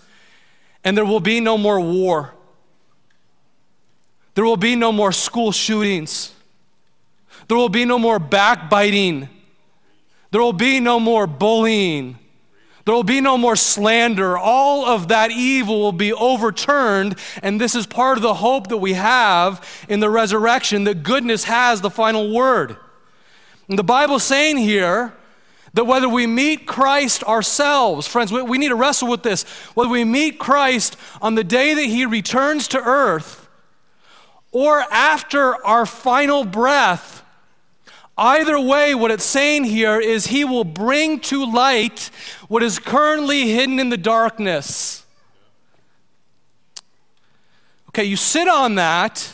and 0.84 0.96
there 0.96 1.04
will 1.04 1.20
be 1.20 1.40
no 1.40 1.58
more 1.58 1.80
war. 1.80 2.36
There 4.36 4.46
will 4.46 4.56
be 4.56 4.76
no 4.76 4.92
more 4.92 5.12
school 5.12 5.52
shootings. 5.52 6.32
There 7.48 7.58
will 7.58 7.68
be 7.68 7.84
no 7.84 7.98
more 7.98 8.20
backbiting. 8.20 9.30
There 10.30 10.42
will 10.42 10.54
be 10.54 10.80
no 10.80 11.00
more 11.00 11.26
bullying. 11.26 12.20
There 12.86 12.96
will 12.96 13.04
be 13.04 13.22
no 13.22 13.38
more 13.38 13.56
slander. 13.56 14.38
All 14.38 14.86
of 14.86 15.10
that 15.10 15.32
evil 15.32 15.80
will 15.80 15.92
be 15.92 16.14
overturned. 16.14 17.18
And 17.44 17.62
this 17.62 17.76
is 17.76 17.86
part 17.86 18.18
of 18.18 18.24
the 18.24 18.36
hope 18.36 18.68
that 18.70 18.78
we 18.78 18.94
have 18.94 19.86
in 19.88 20.00
the 20.00 20.10
resurrection 20.10 20.86
that 20.86 21.04
goodness 21.04 21.44
has 21.44 21.82
the 21.82 21.92
final 21.92 22.34
word. 22.34 22.76
And 23.68 23.78
the 23.78 23.84
Bible's 23.84 24.24
saying 24.24 24.58
here 24.58 25.14
that 25.74 25.86
whether 25.86 26.10
we 26.10 26.28
meet 26.28 26.66
Christ 26.66 27.24
ourselves, 27.24 28.08
friends, 28.08 28.32
we, 28.32 28.42
we 28.42 28.58
need 28.58 28.70
to 28.70 28.76
wrestle 28.76 29.08
with 29.08 29.24
this. 29.24 29.44
Whether 29.74 29.90
we 29.90 30.04
meet 30.04 30.40
Christ 30.40 30.98
on 31.22 31.36
the 31.36 31.44
day 31.44 31.74
that 31.74 31.86
he 31.86 32.06
returns 32.06 32.68
to 32.70 32.80
earth 32.80 33.48
or 34.52 34.82
after 34.92 35.64
our 35.66 35.86
final 35.86 36.44
breath, 36.44 37.21
Either 38.18 38.60
way, 38.60 38.94
what 38.94 39.10
it's 39.10 39.24
saying 39.24 39.64
here 39.64 40.00
is 40.00 40.28
he 40.28 40.44
will 40.44 40.64
bring 40.64 41.20
to 41.20 41.46
light 41.46 42.12
what 42.48 42.62
is 42.62 42.78
currently 42.78 43.52
hidden 43.52 43.80
in 43.80 43.90
the 43.90 43.98
darkness. 43.98 45.06
Okay, 47.90 48.04
you 48.04 48.16
sit 48.16 48.48
on 48.48 48.76
that 48.76 49.34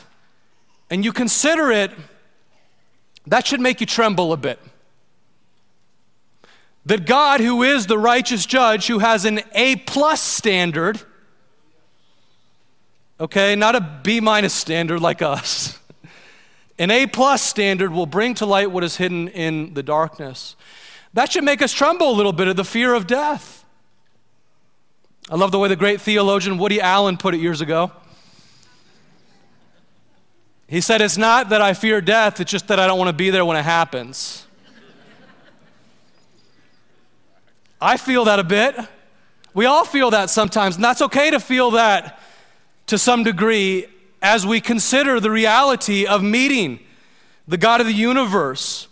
and 0.90 1.04
you 1.04 1.12
consider 1.12 1.72
it, 1.72 1.92
that 3.26 3.46
should 3.46 3.60
make 3.60 3.82
you 3.82 3.86
tremble 3.86 4.32
a 4.32 4.38
bit. 4.38 4.60
That 6.86 7.06
God, 7.06 7.42
who 7.42 7.64
is 7.64 7.88
the 7.88 7.98
righteous 7.98 8.46
judge, 8.46 8.88
who 8.88 9.00
has 9.00 9.26
an 9.26 9.42
A 9.54 9.76
plus 9.76 10.22
standard, 10.22 11.02
okay, 13.20 13.56
not 13.56 13.76
a 13.76 13.82
B 13.82 14.22
minus 14.22 14.54
standard 14.54 15.02
like 15.02 15.22
us. 15.22 15.78
An 16.80 16.92
A 16.92 17.08
plus 17.08 17.42
standard 17.42 17.92
will 17.92 18.06
bring 18.06 18.36
to 18.36 18.46
light 18.46 18.72
what 18.72 18.84
is 18.84 18.98
hidden 18.98 19.28
in 19.30 19.74
the 19.74 19.82
darkness. 19.82 20.56
That 21.14 21.32
should 21.32 21.44
make 21.44 21.62
us 21.62 21.74
tremble 21.74 22.12
a 22.12 22.16
little 22.16 22.34
bit 22.34 22.48
of 22.48 22.56
the 22.56 22.64
fear 22.64 22.94
of 22.94 23.08
death. 23.08 23.66
I 25.30 25.36
love 25.36 25.52
the 25.52 25.60
way 25.60 25.68
the 25.68 25.76
great 25.76 26.00
theologian 26.00 26.58
Woody 26.58 26.80
Allen 26.80 27.18
put 27.18 27.34
it 27.34 27.40
years 27.40 27.62
ago. 27.62 27.92
He 30.68 30.82
said, 30.82 31.02
It's 31.02 31.18
not 31.18 31.50
that 31.50 31.62
I 31.62 31.74
fear 31.74 32.02
death, 32.02 32.40
it's 32.40 32.52
just 32.52 32.68
that 32.68 32.80
I 32.80 32.88
don't 32.88 32.98
want 32.98 33.10
to 33.10 33.14
be 33.14 33.30
there 33.30 33.46
when 33.46 33.58
it 33.58 33.64
happens. 33.64 34.46
I 37.82 37.98
feel 37.98 38.26
that 38.26 38.40
a 38.40 38.44
bit. 38.44 38.76
We 39.54 39.66
all 39.66 39.86
feel 39.86 40.12
that 40.12 40.30
sometimes, 40.30 40.76
and 40.76 40.84
that's 40.84 41.02
okay 41.02 41.32
to 41.32 41.40
feel 41.40 41.72
that 41.72 42.20
to 42.88 42.98
some 42.98 43.24
degree 43.24 43.88
as 44.22 44.46
we 44.46 44.62
consider 44.62 45.20
the 45.20 45.32
reality 45.32 46.06
of 46.06 46.24
meeting 46.24 46.80
the 47.48 47.58
God 47.58 47.80
of 47.82 47.88
the 47.88 47.94
universe. 47.94 48.88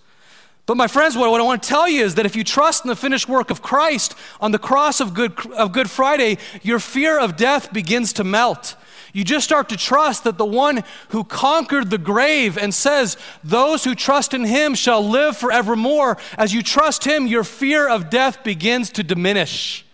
But, 0.66 0.78
my 0.78 0.88
friends, 0.88 1.16
what, 1.16 1.28
I 1.28 1.44
want 1.44 1.62
to 1.62 1.70
tell 1.70 1.88
you 1.88 2.04
is 2.04 2.16
that 2.16 2.26
if 2.26 2.36
you 2.36 2.44
trust 2.44 2.86
in 2.86 2.90
the 2.90 2.96
finished 2.96 3.30
work 3.30 3.52
of 3.52 3.62
Christ 3.62 4.16
on 4.42 4.52
the 4.52 4.58
cross 4.58 5.00
of 5.00 5.14
Good, 5.14 5.46
of 5.52 5.72
Good 5.72 5.90
Friday, 5.90 6.40
your 6.64 6.80
fear 6.80 7.20
of 7.20 7.38
death 7.38 7.72
begins 7.72 8.14
to 8.14 8.24
melt. 8.24 8.76
You 9.14 9.24
just 9.24 9.46
start 9.46 9.70
to 9.70 9.78
trust 9.78 10.24
that 10.24 10.38
the 10.38 10.46
one 10.46 10.84
who 11.10 11.24
conquered 11.24 11.90
the 11.90 11.98
grave 11.98 12.58
and 12.58 12.74
says, 12.74 13.16
Those 13.44 13.84
who 13.84 13.96
trust 13.96 14.34
in 14.34 14.44
him 14.44 14.74
shall 14.76 15.08
live 15.08 15.38
forevermore. 15.38 16.18
As 16.38 16.54
you 16.54 16.64
trust 16.64 17.06
him, 17.06 17.28
your 17.28 17.44
fear 17.44 17.88
of 17.88 18.10
death 18.10 18.44
begins 18.44 18.90
to 18.92 19.04
diminish. 19.04 19.85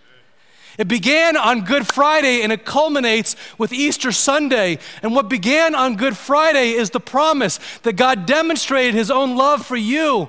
It 0.82 0.88
began 0.88 1.38
on 1.38 1.62
Good 1.62 1.86
Friday 1.86 2.42
and 2.42 2.52
it 2.52 2.66
culminates 2.66 3.36
with 3.60 3.72
Easter 3.72 4.12
Sunday. 4.12 4.80
And 5.04 5.14
what 5.14 5.30
began 5.30 5.76
on 5.76 5.96
Good 5.96 6.18
Friday 6.18 6.72
is 6.72 6.90
the 6.90 7.00
promise 7.00 7.60
that 7.84 7.94
God 7.94 8.26
demonstrated 8.26 8.96
his 8.96 9.12
own 9.12 9.38
love 9.38 9.64
for 9.64 9.76
you 9.76 10.28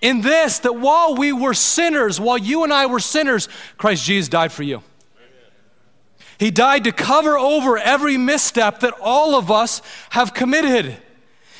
in 0.00 0.22
this 0.22 0.60
that 0.60 0.76
while 0.76 1.14
we 1.14 1.30
were 1.30 1.52
sinners, 1.52 2.18
while 2.18 2.38
you 2.38 2.64
and 2.64 2.72
I 2.72 2.86
were 2.86 2.98
sinners, 2.98 3.50
Christ 3.76 4.06
Jesus 4.06 4.30
died 4.30 4.50
for 4.50 4.62
you. 4.62 4.82
He 6.38 6.50
died 6.50 6.84
to 6.84 6.92
cover 6.92 7.36
over 7.36 7.76
every 7.76 8.16
misstep 8.16 8.80
that 8.80 8.94
all 8.98 9.34
of 9.34 9.50
us 9.50 9.82
have 10.08 10.32
committed. 10.32 10.96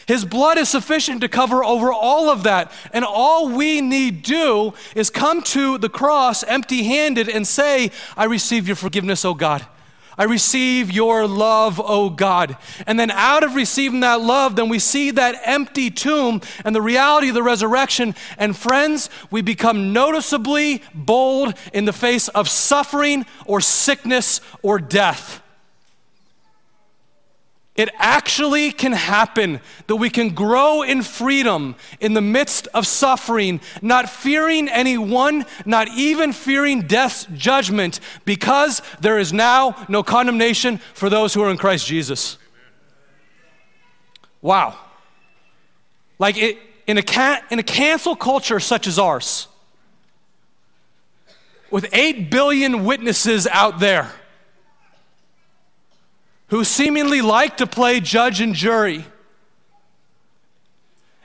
His 0.06 0.24
blood 0.24 0.56
is 0.56 0.68
sufficient 0.68 1.20
to 1.22 1.28
cover 1.28 1.64
over 1.64 1.92
all 1.92 2.30
of 2.30 2.44
that. 2.44 2.70
And 2.92 3.04
all 3.04 3.48
we 3.48 3.80
need 3.80 4.22
do 4.22 4.72
is 4.94 5.10
come 5.10 5.42
to 5.42 5.78
the 5.78 5.88
cross 5.88 6.44
empty 6.44 6.84
handed 6.84 7.28
and 7.28 7.46
say, 7.46 7.90
I 8.16 8.24
receive 8.24 8.68
your 8.68 8.76
forgiveness, 8.76 9.24
O 9.24 9.34
God. 9.34 9.66
I 10.18 10.24
receive 10.24 10.90
your 10.90 11.26
love, 11.26 11.78
O 11.78 12.08
God. 12.08 12.56
And 12.86 12.98
then 12.98 13.10
out 13.10 13.42
of 13.42 13.54
receiving 13.54 14.00
that 14.00 14.20
love, 14.22 14.56
then 14.56 14.68
we 14.68 14.78
see 14.78 15.10
that 15.10 15.40
empty 15.44 15.90
tomb 15.90 16.40
and 16.64 16.74
the 16.74 16.80
reality 16.80 17.28
of 17.28 17.34
the 17.34 17.42
resurrection. 17.42 18.14
And 18.38 18.56
friends, 18.56 19.10
we 19.30 19.42
become 19.42 19.92
noticeably 19.92 20.82
bold 20.94 21.54
in 21.74 21.84
the 21.84 21.92
face 21.92 22.28
of 22.28 22.48
suffering 22.48 23.26
or 23.44 23.60
sickness 23.60 24.40
or 24.62 24.78
death. 24.78 25.42
It 27.76 27.90
actually 27.98 28.72
can 28.72 28.92
happen 28.92 29.60
that 29.86 29.96
we 29.96 30.08
can 30.08 30.30
grow 30.30 30.82
in 30.82 31.02
freedom 31.02 31.76
in 32.00 32.14
the 32.14 32.22
midst 32.22 32.68
of 32.68 32.86
suffering, 32.86 33.60
not 33.82 34.08
fearing 34.08 34.68
anyone, 34.68 35.44
not 35.66 35.88
even 35.88 36.32
fearing 36.32 36.82
death's 36.82 37.26
judgment, 37.34 38.00
because 38.24 38.80
there 39.00 39.18
is 39.18 39.32
now 39.32 39.84
no 39.90 40.02
condemnation 40.02 40.78
for 40.94 41.10
those 41.10 41.34
who 41.34 41.42
are 41.42 41.50
in 41.50 41.58
Christ 41.58 41.86
Jesus. 41.86 42.38
Wow. 44.40 44.78
Like 46.18 46.38
it, 46.38 46.58
in, 46.86 46.96
a 46.96 47.02
can, 47.02 47.42
in 47.50 47.58
a 47.58 47.62
cancel 47.62 48.16
culture 48.16 48.58
such 48.58 48.86
as 48.86 48.98
ours, 48.98 49.48
with 51.70 51.88
8 51.92 52.30
billion 52.30 52.86
witnesses 52.86 53.46
out 53.46 53.80
there 53.80 54.10
who 56.48 56.64
seemingly 56.64 57.20
like 57.20 57.56
to 57.56 57.66
play 57.66 58.00
judge 58.00 58.40
and 58.40 58.54
jury, 58.54 59.04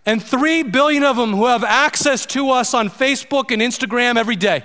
and 0.06 0.24
3 0.24 0.64
billion 0.64 1.04
of 1.04 1.16
them 1.16 1.34
who 1.34 1.46
have 1.46 1.64
access 1.64 2.26
to 2.26 2.50
us 2.50 2.74
on 2.74 2.90
Facebook 2.90 3.52
and 3.52 3.62
Instagram 3.62 4.18
every 4.18 4.36
day. 4.36 4.64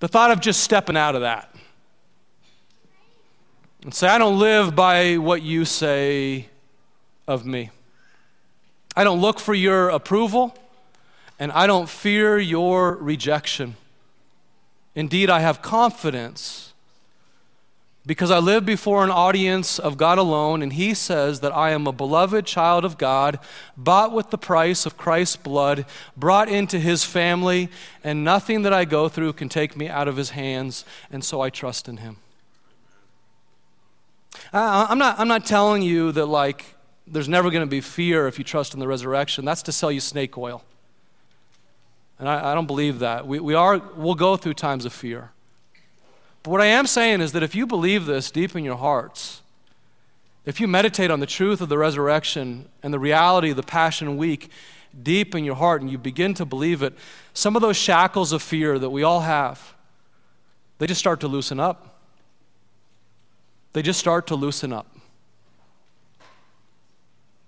The 0.00 0.08
thought 0.08 0.30
of 0.30 0.40
just 0.40 0.60
stepping 0.60 0.96
out 0.96 1.14
of 1.14 1.22
that 1.22 1.54
and 3.82 3.94
say, 3.94 4.08
I 4.08 4.18
don't 4.18 4.38
live 4.38 4.76
by 4.76 5.16
what 5.16 5.42
you 5.42 5.64
say 5.64 6.48
of 7.26 7.46
me. 7.46 7.70
I 8.94 9.04
don't 9.04 9.20
look 9.20 9.40
for 9.40 9.54
your 9.54 9.88
approval, 9.88 10.54
and 11.38 11.50
I 11.52 11.66
don't 11.66 11.88
fear 11.88 12.38
your 12.38 12.96
rejection. 12.96 13.76
Indeed, 14.94 15.30
I 15.30 15.40
have 15.40 15.62
confidence 15.62 16.71
because 18.04 18.30
I 18.30 18.38
live 18.38 18.66
before 18.66 19.04
an 19.04 19.10
audience 19.10 19.78
of 19.78 19.96
God 19.96 20.18
alone, 20.18 20.62
and 20.62 20.72
He 20.72 20.92
says 20.94 21.40
that 21.40 21.54
I 21.54 21.70
am 21.70 21.86
a 21.86 21.92
beloved 21.92 22.46
child 22.46 22.84
of 22.84 22.98
God, 22.98 23.38
bought 23.76 24.12
with 24.12 24.30
the 24.30 24.38
price 24.38 24.86
of 24.86 24.96
Christ's 24.96 25.36
blood, 25.36 25.86
brought 26.16 26.48
into 26.48 26.80
His 26.80 27.04
family, 27.04 27.68
and 28.02 28.24
nothing 28.24 28.62
that 28.62 28.72
I 28.72 28.84
go 28.84 29.08
through 29.08 29.34
can 29.34 29.48
take 29.48 29.76
me 29.76 29.88
out 29.88 30.08
of 30.08 30.16
His 30.16 30.30
hands, 30.30 30.84
and 31.10 31.24
so 31.24 31.40
I 31.40 31.50
trust 31.50 31.88
in 31.88 31.98
Him. 31.98 32.16
I'm 34.52 34.98
not, 34.98 35.18
I'm 35.18 35.28
not 35.28 35.46
telling 35.46 35.82
you 35.82 36.12
that, 36.12 36.26
like, 36.26 36.74
there's 37.06 37.28
never 37.28 37.50
going 37.50 37.62
to 37.62 37.70
be 37.70 37.80
fear 37.80 38.26
if 38.26 38.38
you 38.38 38.44
trust 38.44 38.74
in 38.74 38.80
the 38.80 38.88
resurrection. 38.88 39.44
That's 39.44 39.62
to 39.62 39.72
sell 39.72 39.90
you 39.92 40.00
snake 40.00 40.38
oil. 40.38 40.62
And 42.18 42.28
I, 42.28 42.52
I 42.52 42.54
don't 42.54 42.66
believe 42.66 43.00
that. 43.00 43.26
We, 43.26 43.40
we 43.40 43.54
are, 43.54 43.78
we'll 43.96 44.14
go 44.14 44.36
through 44.36 44.54
times 44.54 44.84
of 44.84 44.92
fear. 44.92 45.31
But 46.42 46.50
what 46.50 46.60
I 46.60 46.66
am 46.66 46.86
saying 46.86 47.20
is 47.20 47.32
that 47.32 47.42
if 47.42 47.54
you 47.54 47.66
believe 47.66 48.06
this 48.06 48.30
deep 48.30 48.56
in 48.56 48.64
your 48.64 48.76
hearts, 48.76 49.42
if 50.44 50.60
you 50.60 50.66
meditate 50.66 51.10
on 51.10 51.20
the 51.20 51.26
truth 51.26 51.60
of 51.60 51.68
the 51.68 51.78
resurrection 51.78 52.68
and 52.82 52.92
the 52.92 52.98
reality 52.98 53.50
of 53.50 53.56
the 53.56 53.62
Passion 53.62 54.16
Week 54.16 54.50
deep 55.02 55.34
in 55.34 55.44
your 55.44 55.54
heart 55.54 55.80
and 55.80 55.90
you 55.90 55.98
begin 55.98 56.34
to 56.34 56.44
believe 56.44 56.82
it, 56.82 56.94
some 57.32 57.54
of 57.54 57.62
those 57.62 57.76
shackles 57.76 58.32
of 58.32 58.42
fear 58.42 58.78
that 58.78 58.90
we 58.90 59.02
all 59.02 59.20
have, 59.20 59.74
they 60.78 60.86
just 60.86 61.00
start 61.00 61.20
to 61.20 61.28
loosen 61.28 61.60
up 61.60 61.92
they 63.72 63.82
just 63.82 63.98
start 63.98 64.26
to 64.26 64.34
loosen 64.34 64.72
up 64.72 64.86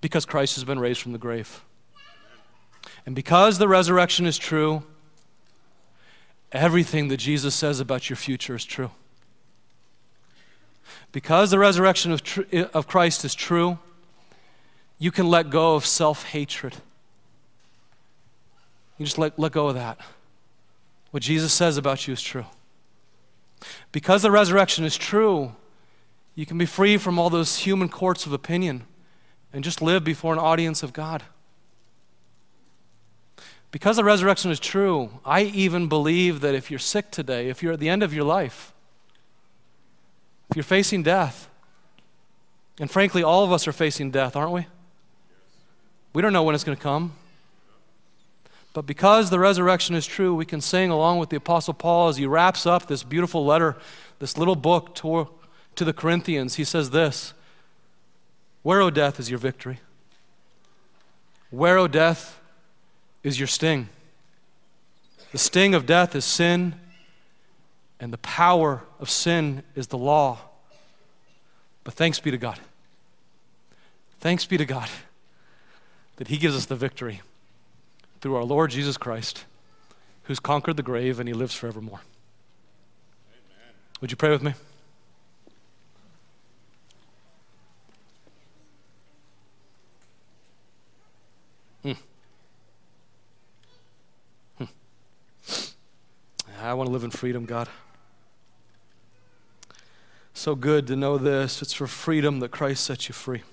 because 0.01 0.25
Christ 0.25 0.55
has 0.57 0.65
been 0.65 0.79
raised 0.79 1.01
from 1.01 1.13
the 1.13 1.19
grave. 1.19 1.63
And 3.07 3.15
because 3.15 3.59
the 3.59 3.69
resurrection 3.69 4.27
is 4.27 4.39
true, 4.39 4.83
everything 6.55 7.09
that 7.09 7.19
Jesus 7.19 7.55
says 7.55 7.81
about 7.81 8.09
your 8.09 8.17
future 8.17 8.55
is 8.55 8.65
true. 8.65 8.91
Because 11.13 11.51
the 11.51 11.59
resurrection 11.59 12.13
of, 12.13 12.23
tr- 12.23 12.43
of 12.73 12.87
Christ 12.87 13.25
is 13.25 13.35
true, 13.35 13.79
you 14.99 15.11
can 15.11 15.29
let 15.29 15.51
go 15.51 15.75
of 15.75 15.85
self 15.85 16.25
hatred. 16.27 16.77
You 18.99 19.05
just 19.05 19.19
let, 19.19 19.39
let 19.39 19.53
go 19.53 19.69
of 19.69 19.75
that. 19.75 19.99
What 21.11 21.23
Jesus 21.23 21.53
says 21.53 21.77
about 21.77 22.07
you 22.07 22.13
is 22.13 22.23
true. 22.23 22.47
Because 23.93 24.23
the 24.23 24.31
resurrection 24.31 24.85
is 24.85 24.97
true, 24.97 25.53
you 26.35 26.47
can 26.47 26.59
be 26.59 26.67
free 26.67 26.97
from 26.97 27.19
all 27.19 27.31
those 27.31 27.59
human 27.59 27.89
courts 27.89 28.27
of 28.27 28.33
opinion 28.33 28.85
and 29.53 29.63
just 29.63 29.81
live 29.81 30.05
before 30.05 30.33
an 30.33 30.39
audience 30.39 30.83
of 30.83 30.93
God. 30.93 31.23
Because 33.75 33.97
the 33.97 34.05
resurrection 34.05 34.53
is 34.53 34.61
true, 34.61 35.11
I 35.25 35.43
even 35.43 35.89
believe 35.89 36.43
that 36.43 36.55
if 36.55 36.71
you're 36.71 36.79
sick 36.79 37.11
today, 37.11 37.49
if 37.49 37.61
you're 37.61 37.73
at 37.73 37.81
the 37.81 37.89
end 37.89 38.05
of 38.05 38.15
your 38.15 38.23
life, 38.23 38.73
if 40.49 40.57
you're 40.57 40.63
facing 40.63 41.03
death, 41.03 41.51
and 42.79 42.89
frankly, 42.89 43.25
all 43.25 43.43
of 43.43 43.51
us 43.51 43.67
are 43.67 43.73
facing 43.73 44.13
death, 44.13 44.37
aren't 44.37 44.53
we? 44.53 44.67
We 46.13 46.23
don't 46.23 46.33
know 46.33 46.45
when 46.45 46.55
it's 46.55 46.63
going 46.63 46.77
to 46.77 46.83
come. 46.83 47.15
But 48.75 48.87
because 48.87 49.31
the 49.31 49.41
resurrection 49.41 49.97
is 49.97 50.07
true, 50.07 50.37
we 50.37 50.47
can 50.47 50.61
sing 50.61 50.91
along 50.91 51.19
with 51.19 51.31
the 51.31 51.37
Apostle 51.37 51.75
Paul 51.75 52.07
as 52.07 52.17
he 52.17 52.27
wraps 52.27 52.67
up 52.67 52.87
this 52.87 53.03
beautiful 53.03 53.45
letter, 53.45 53.77
this 54.21 54.39
little 54.39 54.55
book 54.55 54.95
to, 54.95 55.31
to 55.75 55.85
the 55.85 55.93
Corinthians, 55.93 56.55
he 56.55 56.65
says 56.65 56.91
this 56.91 57.35
Where, 58.63 58.81
O 58.81 58.91
death, 58.91 59.19
is 59.19 59.31
your 59.31 59.41
victory? 59.41 59.81
Where, 61.51 61.77
O 61.77 61.89
death, 61.89 62.39
is 63.25 63.41
your 63.41 63.49
sting? 63.49 63.89
The 65.33 65.39
sting 65.39 65.75
of 65.75 65.87
death 65.87 66.15
is 66.15 66.25
sin, 66.25 66.77
and 67.99 68.13
the 68.13 68.19
power 68.19 68.85
of 69.01 69.11
sin 69.11 69.65
is 69.75 69.89
the 69.89 69.99
law. 69.99 70.39
But 71.83 71.95
thanks 71.95 72.21
be 72.21 72.31
to 72.31 72.39
God. 72.39 72.61
Thanks 74.21 74.45
be 74.45 74.57
to 74.57 74.65
God 74.65 74.89
that 76.17 76.29
He 76.29 76.37
gives 76.37 76.55
us 76.55 76.67
the 76.67 76.77
victory 76.77 77.23
through 78.21 78.37
our 78.37 78.45
Lord 78.45 78.71
Jesus 78.71 78.97
Christ, 78.97 79.45
who's 80.25 80.39
conquered 80.39 80.77
the 80.77 80.83
grave 80.83 81.19
and 81.19 81.29
He 81.29 81.35
lives 81.35 81.55
forevermore. 81.55 82.01
Amen. 83.29 83.75
Would 84.01 84.11
you 84.11 84.17
pray 84.17 84.31
with 84.31 84.43
me? 84.43 84.55
I 96.75 96.77
want 96.77 96.89
to 96.89 96.93
live 96.93 97.05
in 97.05 97.11
freedom, 97.13 97.45
God. 97.45 97.69
So 100.33 100.57
good 100.57 100.89
to 100.89 100.97
know 100.97 101.19
this. 101.19 101.63
It's 101.63 101.73
for 101.73 101.87
freedom 101.87 102.41
that 102.41 102.51
Christ 102.51 102.83
sets 102.83 103.09
you 103.09 103.13
free. 103.13 103.45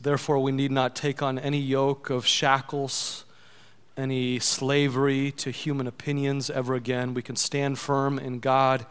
Therefore, 0.00 0.38
we 0.38 0.52
need 0.52 0.70
not 0.70 0.96
take 0.96 1.22
on 1.22 1.38
any 1.38 1.58
yoke 1.58 2.08
of 2.08 2.24
shackles, 2.26 3.26
any 3.94 4.38
slavery 4.38 5.30
to 5.32 5.50
human 5.50 5.86
opinions 5.86 6.48
ever 6.48 6.74
again. 6.74 7.12
We 7.12 7.20
can 7.20 7.36
stand 7.36 7.78
firm 7.78 8.18
in 8.18 8.40
God 8.40 8.86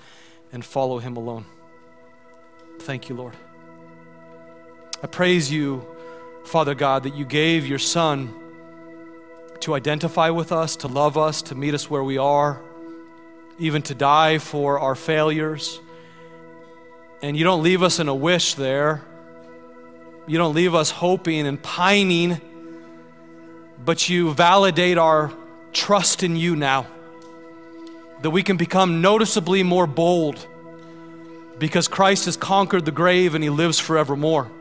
and 0.51 0.63
follow 0.63 0.99
Him 0.99 1.17
alone. 1.17 1.45
Thank 2.81 3.09
you, 3.09 3.15
Lord. 3.15 3.33
I 5.01 5.07
praise 5.07 5.51
you 5.51 5.87
Father 6.47 6.75
God, 6.75 7.03
that 7.03 7.13
you 7.13 7.25
gave 7.25 7.67
your 7.67 7.77
Son 7.77 8.33
to 9.61 9.73
identify 9.73 10.29
with 10.29 10.51
us, 10.51 10.75
to 10.77 10.87
love 10.87 11.17
us, 11.17 11.41
to 11.43 11.55
meet 11.55 11.73
us 11.73 11.89
where 11.89 12.03
we 12.03 12.17
are, 12.17 12.61
even 13.59 13.81
to 13.83 13.95
die 13.95 14.37
for 14.37 14.79
our 14.79 14.95
failures. 14.95 15.79
And 17.21 17.35
you 17.35 17.43
don't 17.43 17.63
leave 17.63 17.81
us 17.81 17.99
in 17.99 18.07
a 18.07 18.15
wish 18.15 18.53
there. 18.53 19.03
You 20.27 20.37
don't 20.37 20.53
leave 20.53 20.75
us 20.75 20.91
hoping 20.91 21.47
and 21.47 21.61
pining, 21.61 22.39
but 23.83 24.09
you 24.09 24.33
validate 24.33 24.97
our 24.97 25.31
trust 25.73 26.23
in 26.23 26.35
you 26.35 26.55
now. 26.55 26.85
That 28.21 28.31
we 28.31 28.43
can 28.43 28.57
become 28.57 29.01
noticeably 29.01 29.63
more 29.63 29.87
bold 29.87 30.45
because 31.59 31.87
Christ 31.87 32.25
has 32.25 32.37
conquered 32.37 32.85
the 32.85 32.91
grave 32.91 33.35
and 33.35 33.43
he 33.43 33.49
lives 33.49 33.79
forevermore. 33.79 34.51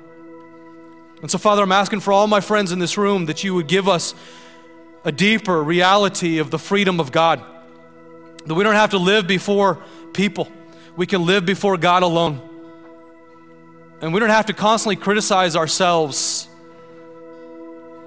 And 1.23 1.31
so, 1.31 1.39
Father, 1.39 1.63
I'm 1.63 1.73
asking 1.73 2.01
for 2.01 2.13
all 2.13 2.27
my 2.27 2.41
friends 2.41 2.73
in 2.73 2.79
this 2.79 2.97
room 2.97 3.27
that 3.27 3.43
you 3.43 3.55
would 3.55 3.67
give 3.67 3.89
us 3.89 4.15
a 5.07 5.13
deeper 5.13 5.63
reality 5.63 6.39
of 6.39 6.51
the 6.51 6.59
freedom 6.59 6.99
of 6.99 7.13
God. 7.13 7.41
That 8.45 8.55
we 8.55 8.65
don't 8.65 8.75
have 8.75 8.91
to 8.91 8.99
live 8.99 9.27
before 9.29 9.81
people, 10.13 10.51
we 10.97 11.07
can 11.07 11.25
live 11.25 11.47
before 11.47 11.79
God 11.79 12.03
alone. 12.03 12.43
And 14.01 14.13
we 14.13 14.21
don't 14.21 14.31
have 14.31 14.47
to 14.47 14.53
constantly 14.53 14.97
criticize 14.97 15.57
ourselves. 15.57 16.49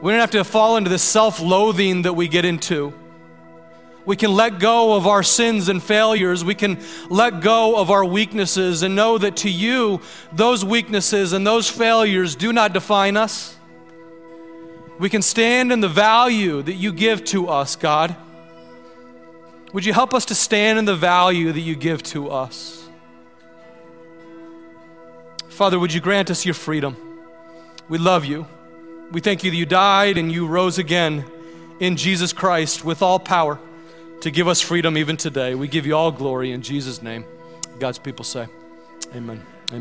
We 0.02 0.12
don't 0.12 0.20
have 0.20 0.32
to 0.32 0.44
fall 0.44 0.78
into 0.78 0.90
this 0.90 1.02
self 1.02 1.40
loathing 1.42 2.04
that 2.04 2.14
we 2.14 2.28
get 2.28 2.46
into. 2.46 2.94
We 4.06 4.16
can 4.16 4.34
let 4.34 4.60
go 4.60 4.96
of 4.96 5.08
our 5.08 5.24
sins 5.24 5.70
and 5.70 5.82
failures. 5.82 6.44
We 6.44 6.56
can 6.56 6.80
let 7.10 7.42
go 7.42 7.78
of 7.78 7.92
our 7.92 8.04
weaknesses 8.04 8.84
and 8.84 8.96
know 8.96 9.18
that 9.18 9.38
to 9.38 9.50
you, 9.50 10.02
those 10.34 10.66
weaknesses 10.66 11.32
and 11.32 11.48
those 11.48 11.70
failures 11.70 12.36
do 12.36 12.52
not 12.52 12.74
define 12.74 13.18
us. 13.18 13.56
We 15.00 15.10
can 15.10 15.22
stand 15.22 15.72
in 15.72 15.80
the 15.80 15.88
value 15.88 16.62
that 16.62 16.74
you 16.74 16.92
give 16.92 17.24
to 17.26 17.48
us, 17.48 17.78
God. 17.78 18.16
Would 19.72 19.86
you 19.86 19.94
help 19.94 20.14
us 20.14 20.26
to 20.26 20.36
stand 20.36 20.78
in 20.78 20.86
the 20.86 20.96
value 20.96 21.52
that 21.54 21.62
you 21.62 21.76
give 21.76 22.04
to 22.04 22.30
us? 22.30 22.88
Father, 25.48 25.80
would 25.80 25.94
you 25.94 26.02
grant 26.02 26.30
us 26.30 26.46
your 26.46 26.54
freedom? 26.54 26.98
We 27.88 27.98
love 27.98 28.26
you. 28.26 28.46
We 29.12 29.22
thank 29.22 29.44
you 29.44 29.52
that 29.52 29.58
you 29.58 29.66
died 29.66 30.18
and 30.18 30.32
you 30.32 30.46
rose 30.46 30.78
again 30.78 31.26
in 31.80 31.96
Jesus 31.96 32.34
Christ 32.34 32.84
with 32.84 33.02
all 33.02 33.20
power 33.20 33.60
to 34.22 34.32
give 34.32 34.48
us 34.48 34.62
freedom 34.62 34.98
even 34.98 35.18
today. 35.18 35.56
We 35.56 35.68
give 35.68 35.86
you 35.86 35.96
all 35.96 36.12
glory 36.12 36.52
in 36.52 36.62
Jesus' 36.62 37.02
name. 37.02 37.26
God's 37.80 38.00
people 38.00 38.26
say, 38.26 38.48
Amen. 39.16 39.44